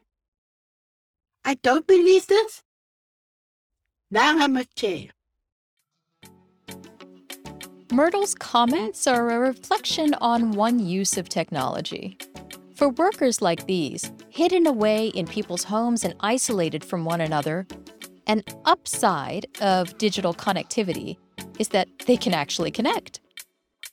I 1.44 1.52
don't 1.56 1.86
believe 1.86 2.26
this. 2.28 2.62
Now 4.10 4.38
I'm 4.38 4.56
a 4.56 4.64
chair. 4.64 5.08
Myrtle's 7.92 8.34
comments 8.34 9.06
are 9.06 9.28
a 9.28 9.38
reflection 9.38 10.14
on 10.14 10.52
one 10.52 10.78
use 10.78 11.18
of 11.18 11.28
technology. 11.28 12.16
For 12.74 12.88
workers 12.88 13.42
like 13.42 13.66
these, 13.66 14.10
hidden 14.30 14.66
away 14.66 15.08
in 15.08 15.26
people's 15.26 15.64
homes 15.64 16.02
and 16.02 16.14
isolated 16.20 16.82
from 16.86 17.04
one 17.04 17.20
another, 17.20 17.66
an 18.26 18.44
upside 18.64 19.44
of 19.60 19.98
digital 19.98 20.32
connectivity 20.32 21.18
is 21.58 21.68
that 21.68 21.86
they 22.06 22.16
can 22.16 22.32
actually 22.32 22.70
connect. 22.70 23.20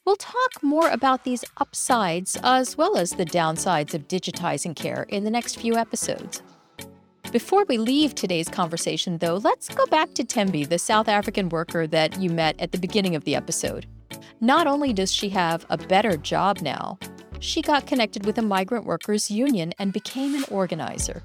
We'll 0.06 0.16
talk 0.16 0.64
more 0.64 0.90
about 0.90 1.26
these 1.26 1.44
upsides 1.58 2.38
as 2.42 2.78
well 2.78 2.96
as 2.96 3.12
the 3.12 3.26
downsides 3.26 3.94
of 3.94 4.08
digitizing 4.08 4.78
care 4.78 5.08
in 5.10 5.26
the 5.26 5.30
next 5.30 5.60
few 5.60 5.76
episodes. 5.76 6.42
Before 7.32 7.64
we 7.66 7.78
leave 7.78 8.16
today's 8.16 8.50
conversation, 8.50 9.20
though, 9.20 9.36
let's 9.36 9.70
go 9.70 9.86
back 9.86 10.16
to 10.16 10.24
Tembi, 10.24 10.68
the 10.68 10.80
South 10.80 11.08
African 11.08 11.50
worker 11.50 11.86
that 11.86 12.20
you 12.20 12.32
met 12.32 12.60
at 12.60 12.72
the 12.72 12.80
beginning 12.80 13.16
of 13.16 13.24
the 13.24 13.36
episode. 13.36 13.86
Not 14.42 14.66
only 14.66 14.94
does 14.94 15.14
she 15.14 15.30
have 15.30 15.64
a 15.70 15.78
better 15.78 16.18
job 16.18 16.62
now, 16.62 16.98
she 17.40 17.62
got 17.62 17.86
connected 17.86 18.26
with 18.26 18.40
a 18.40 18.42
migrant 18.42 18.86
workers 18.86 19.30
union 19.30 19.74
and 19.78 19.94
became 19.94 20.34
an 20.34 20.44
organizer. 20.50 21.22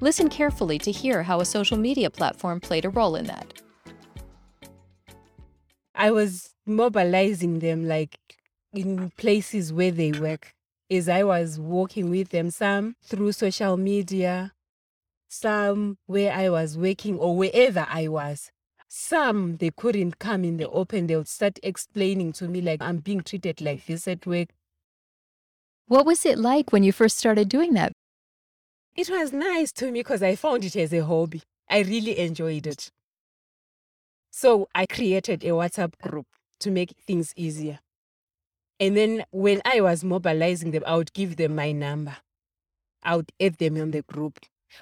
Listen 0.00 0.28
carefully 0.28 0.78
to 0.78 0.92
hear 0.92 1.22
how 1.22 1.40
a 1.40 1.46
social 1.46 1.78
media 1.78 2.10
platform 2.10 2.60
played 2.60 2.84
a 2.84 2.90
role 2.90 3.16
in 3.16 3.24
that. 3.24 3.62
I 5.94 6.10
was 6.10 6.50
mobilizing 6.66 7.60
them 7.60 7.88
like 7.88 8.18
in 8.74 9.10
places 9.16 9.72
where 9.72 9.90
they 9.90 10.12
work 10.12 10.52
as 10.90 11.08
I 11.08 11.24
was 11.24 11.58
working 11.58 12.10
with 12.10 12.28
them, 12.28 12.50
some 12.50 12.96
through 13.02 13.32
social 13.32 13.78
media, 13.78 14.52
some 15.40 15.98
where 16.06 16.32
I 16.32 16.48
was 16.48 16.78
working 16.78 17.18
or 17.18 17.36
wherever 17.36 17.86
I 17.88 18.08
was. 18.08 18.50
Some 18.88 19.56
they 19.56 19.70
couldn't 19.70 20.18
come 20.18 20.44
in 20.44 20.56
the 20.56 20.68
open, 20.68 21.06
they 21.06 21.16
would 21.16 21.28
start 21.28 21.58
explaining 21.62 22.32
to 22.34 22.48
me 22.48 22.60
like 22.60 22.80
I'm 22.80 22.98
being 22.98 23.20
treated 23.20 23.60
like 23.60 23.86
this 23.86 24.08
at 24.08 24.26
work. 24.26 24.48
What 25.88 26.06
was 26.06 26.24
it 26.24 26.38
like 26.38 26.72
when 26.72 26.82
you 26.82 26.92
first 26.92 27.18
started 27.18 27.48
doing 27.48 27.74
that? 27.74 27.92
It 28.96 29.10
was 29.10 29.32
nice 29.32 29.72
to 29.72 29.86
me 29.86 30.00
because 30.00 30.22
I 30.22 30.36
found 30.36 30.64
it 30.64 30.74
as 30.76 30.92
a 30.92 31.04
hobby. 31.04 31.42
I 31.68 31.80
really 31.80 32.18
enjoyed 32.18 32.66
it. 32.66 32.90
So 34.30 34.68
I 34.74 34.86
created 34.86 35.44
a 35.44 35.48
WhatsApp 35.48 35.98
group 36.02 36.26
to 36.60 36.70
make 36.70 36.94
things 37.06 37.32
easier. 37.36 37.80
And 38.78 38.96
then 38.96 39.24
when 39.30 39.60
I 39.64 39.80
was 39.80 40.04
mobilizing 40.04 40.70
them, 40.70 40.82
I 40.86 40.96
would 40.96 41.12
give 41.12 41.36
them 41.36 41.54
my 41.54 41.72
number. 41.72 42.16
I 43.02 43.16
would 43.16 43.30
add 43.40 43.58
them 43.58 43.80
on 43.80 43.90
the 43.90 44.02
group. 44.02 44.38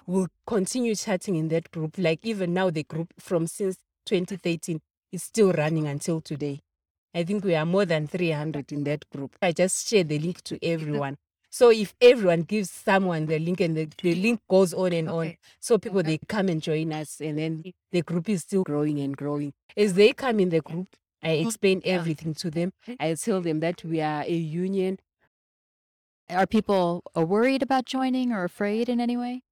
We'll 0.06 0.28
continue 0.46 0.94
chatting 0.94 1.36
in 1.36 1.48
that 1.48 1.70
group. 1.70 1.96
Like 1.98 2.20
even 2.22 2.54
now, 2.54 2.70
the 2.70 2.84
group 2.84 3.12
from 3.18 3.46
since 3.46 3.76
2013 4.06 4.80
is 5.12 5.22
still 5.22 5.52
running 5.52 5.86
until 5.86 6.20
today. 6.20 6.60
I 7.14 7.22
think 7.22 7.44
we 7.44 7.54
are 7.54 7.64
more 7.64 7.84
than 7.84 8.08
300 8.08 8.72
in 8.72 8.84
that 8.84 9.08
group. 9.10 9.36
I 9.40 9.52
just 9.52 9.88
share 9.88 10.04
the 10.04 10.18
link 10.18 10.42
to 10.42 10.58
everyone. 10.64 11.16
So 11.48 11.70
if 11.70 11.94
everyone 12.00 12.42
gives 12.42 12.68
someone 12.68 13.26
the 13.26 13.38
link 13.38 13.60
and 13.60 13.76
the, 13.76 13.88
the 14.02 14.16
link 14.16 14.40
goes 14.50 14.74
on 14.74 14.92
and 14.92 15.08
on, 15.08 15.36
so 15.60 15.78
people 15.78 16.02
they 16.02 16.18
come 16.26 16.48
and 16.48 16.60
join 16.60 16.92
us 16.92 17.20
and 17.20 17.38
then 17.38 17.62
the 17.92 18.02
group 18.02 18.28
is 18.28 18.42
still 18.42 18.64
growing 18.64 18.98
and 18.98 19.16
growing. 19.16 19.52
As 19.76 19.94
they 19.94 20.12
come 20.12 20.40
in 20.40 20.48
the 20.48 20.60
group, 20.60 20.88
I 21.22 21.28
mm-hmm. 21.28 21.46
explain 21.46 21.82
everything 21.84 22.34
to 22.34 22.50
them. 22.50 22.72
Mm-hmm. 22.88 22.94
I 22.98 23.14
tell 23.14 23.40
them 23.40 23.60
that 23.60 23.84
we 23.84 24.00
are 24.00 24.22
a 24.22 24.34
union. 24.34 24.98
Are 26.28 26.46
people 26.48 27.04
worried 27.14 27.62
about 27.62 27.84
joining 27.84 28.32
or 28.32 28.42
afraid 28.42 28.88
in 28.88 29.00
any 29.00 29.16
way? 29.16 29.42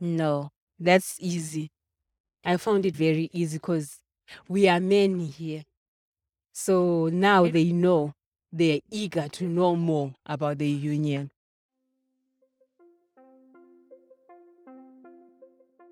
No, 0.00 0.50
that's 0.78 1.16
easy. 1.20 1.70
I 2.44 2.56
found 2.56 2.84
it 2.84 2.96
very 2.96 3.30
easy 3.32 3.56
because 3.56 4.00
we 4.48 4.68
are 4.68 4.80
many 4.80 5.26
here. 5.26 5.62
So 6.52 7.08
now 7.12 7.46
they 7.46 7.72
know 7.72 8.12
they're 8.52 8.80
eager 8.90 9.28
to 9.28 9.44
know 9.44 9.76
more 9.76 10.12
about 10.26 10.58
the 10.58 10.68
union. 10.68 11.30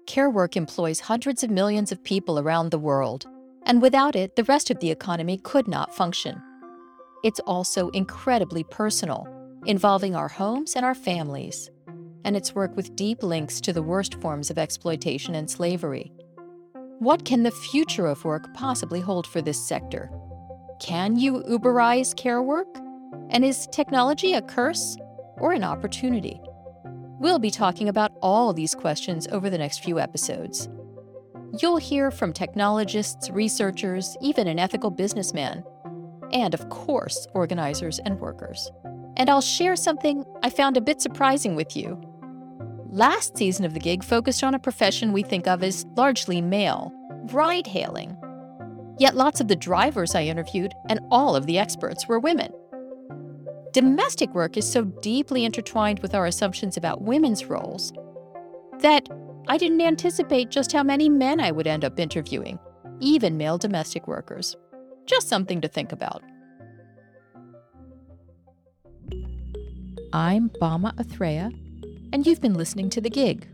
Care 0.07 0.31
work 0.31 0.57
employs 0.57 1.01
hundreds 1.01 1.43
of 1.43 1.51
millions 1.51 1.91
of 1.91 2.05
people 2.05 2.39
around 2.39 2.71
the 2.71 2.79
world, 2.79 3.25
and 3.65 3.81
without 3.81 4.15
it, 4.15 4.37
the 4.37 4.45
rest 4.45 4.71
of 4.71 4.79
the 4.81 4.91
economy 4.91 5.39
could 5.39 5.67
not 5.67 5.95
function. 5.95 6.41
It's 7.25 7.41
also 7.41 7.89
incredibly 7.91 8.63
personal, 8.65 9.27
involving 9.65 10.15
our 10.15 10.29
homes 10.29 10.77
and 10.77 10.85
our 10.85 10.95
families, 10.95 11.71
and 12.25 12.37
its 12.37 12.55
work 12.55 12.75
with 12.77 12.97
deep 12.97 13.23
links 13.23 13.61
to 13.61 13.73
the 13.73 13.83
worst 13.83 14.15
forms 14.21 14.51
of 14.51 14.59
exploitation 14.59 15.35
and 15.35 15.51
slavery. 15.51 16.13
What 16.99 17.25
can 17.25 17.43
the 17.43 17.51
future 17.51 18.07
of 18.07 18.25
work 18.25 18.53
possibly 18.55 19.01
hold 19.01 19.27
for 19.27 19.43
this 19.43 19.61
sector? 19.67 20.11
Can 20.81 21.19
you 21.19 21.43
Uberize 21.49 22.17
care 22.17 22.43
work? 22.43 22.69
And 23.31 23.45
is 23.45 23.67
technology 23.73 24.35
a 24.35 24.43
curse 24.43 24.97
or 25.37 25.53
an 25.53 25.65
opportunity? 25.65 26.41
We'll 27.19 27.39
be 27.39 27.51
talking 27.51 27.89
about 27.89 28.13
all 28.21 28.53
these 28.53 28.75
questions 28.75 29.29
over 29.29 29.49
the 29.49 29.59
next 29.59 29.83
few 29.85 29.99
episodes. 29.99 30.69
You'll 31.61 31.77
hear 31.77 32.11
from 32.11 32.33
technologists, 32.33 33.31
researchers, 33.31 34.17
even 34.21 34.49
an 34.49 34.59
ethical 34.59 34.91
businessman, 34.91 35.65
and 36.33 36.55
of 36.55 36.69
course, 36.69 37.27
organizers 37.35 37.99
and 38.01 38.19
workers. 38.19 38.71
And 39.17 39.29
I'll 39.29 39.41
share 39.41 39.77
something 39.77 40.25
I 40.43 40.51
found 40.51 40.77
a 40.77 40.81
bit 40.81 41.01
surprising 41.01 41.55
with 41.55 41.77
you. 41.77 42.01
Last 42.93 43.39
season 43.39 43.65
of 43.65 43.73
The 43.73 43.81
Gig 43.81 44.05
focused 44.05 44.45
on 44.45 44.55
a 44.55 44.59
profession 44.59 45.15
we 45.15 45.23
think 45.23 45.47
of 45.49 45.63
as 45.63 45.87
largely 45.97 46.43
male 46.43 46.93
ride 47.33 47.67
hailing. 47.67 48.15
Yet 48.99 49.17
lots 49.17 49.41
of 49.41 49.49
the 49.49 49.57
drivers 49.57 50.15
I 50.15 50.25
interviewed 50.25 50.75
and 50.91 51.01
all 51.11 51.35
of 51.35 51.47
the 51.47 51.57
experts 51.57 52.07
were 52.07 52.21
women. 52.21 52.53
Domestic 53.73 54.35
work 54.35 54.59
is 54.59 54.71
so 54.71 54.85
deeply 54.85 55.47
intertwined 55.47 56.01
with 56.01 56.15
our 56.15 56.27
assumptions 56.27 56.77
about 56.77 57.01
women's 57.01 57.47
roles 57.47 57.95
that 58.81 59.09
I 59.49 59.57
didn't 59.57 59.81
anticipate 59.81 60.51
just 60.51 60.71
how 60.71 60.83
many 60.83 61.09
men 61.09 61.41
I 61.41 61.51
would 61.51 61.67
end 61.67 61.87
up 61.87 61.99
interviewing, 61.99 62.59
even 63.01 63.39
male 63.39 63.57
domestic 63.57 64.07
workers. 64.07 64.55
Just 65.07 65.31
something 65.31 65.63
to 65.63 65.69
think 65.69 65.93
about. 65.93 66.23
I'm 70.13 70.51
Bama 70.61 70.95
Athreya, 70.97 71.59
and 72.13 72.27
you've 72.27 72.41
been 72.41 72.55
listening 72.55 72.91
to 72.91 73.01
The 73.01 73.11
Gig. 73.11 73.49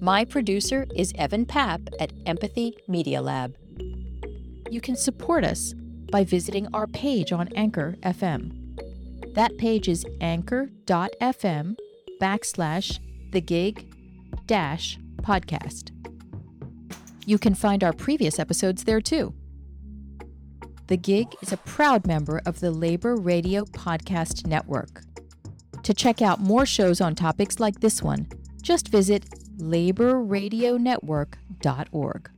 My 0.00 0.24
producer 0.24 0.86
is 0.94 1.12
Evan 1.16 1.44
Papp 1.44 1.88
at 1.98 2.12
Empathy 2.24 2.76
Media 2.86 3.20
Lab. 3.20 3.56
You 4.70 4.80
can 4.80 4.96
support 4.96 5.44
us 5.44 5.74
by 6.12 6.22
visiting 6.22 6.68
our 6.72 6.86
page 6.86 7.32
on 7.32 7.48
Anchor 7.56 7.96
FM. 8.02 9.34
That 9.34 9.58
page 9.58 9.88
is 9.88 10.06
anchor.fm 10.20 11.76
backslash 12.20 12.98
the 13.32 13.40
gig 13.40 13.92
dash 14.46 14.98
podcast. 15.22 15.90
You 17.26 17.38
can 17.38 17.54
find 17.54 17.82
our 17.82 17.92
previous 17.92 18.38
episodes 18.38 18.84
there 18.84 19.00
too. 19.00 19.34
The 20.86 20.96
Gig 20.96 21.26
is 21.42 21.52
a 21.52 21.56
proud 21.56 22.06
member 22.06 22.40
of 22.46 22.60
the 22.60 22.70
Labor 22.70 23.16
Radio 23.16 23.64
Podcast 23.64 24.46
Network. 24.46 25.02
To 25.86 25.94
check 25.94 26.20
out 26.20 26.40
more 26.40 26.66
shows 26.66 27.00
on 27.00 27.14
topics 27.14 27.60
like 27.60 27.78
this 27.78 28.02
one, 28.02 28.26
just 28.60 28.88
visit 28.88 29.30
laborradionetwork.org. 29.58 32.30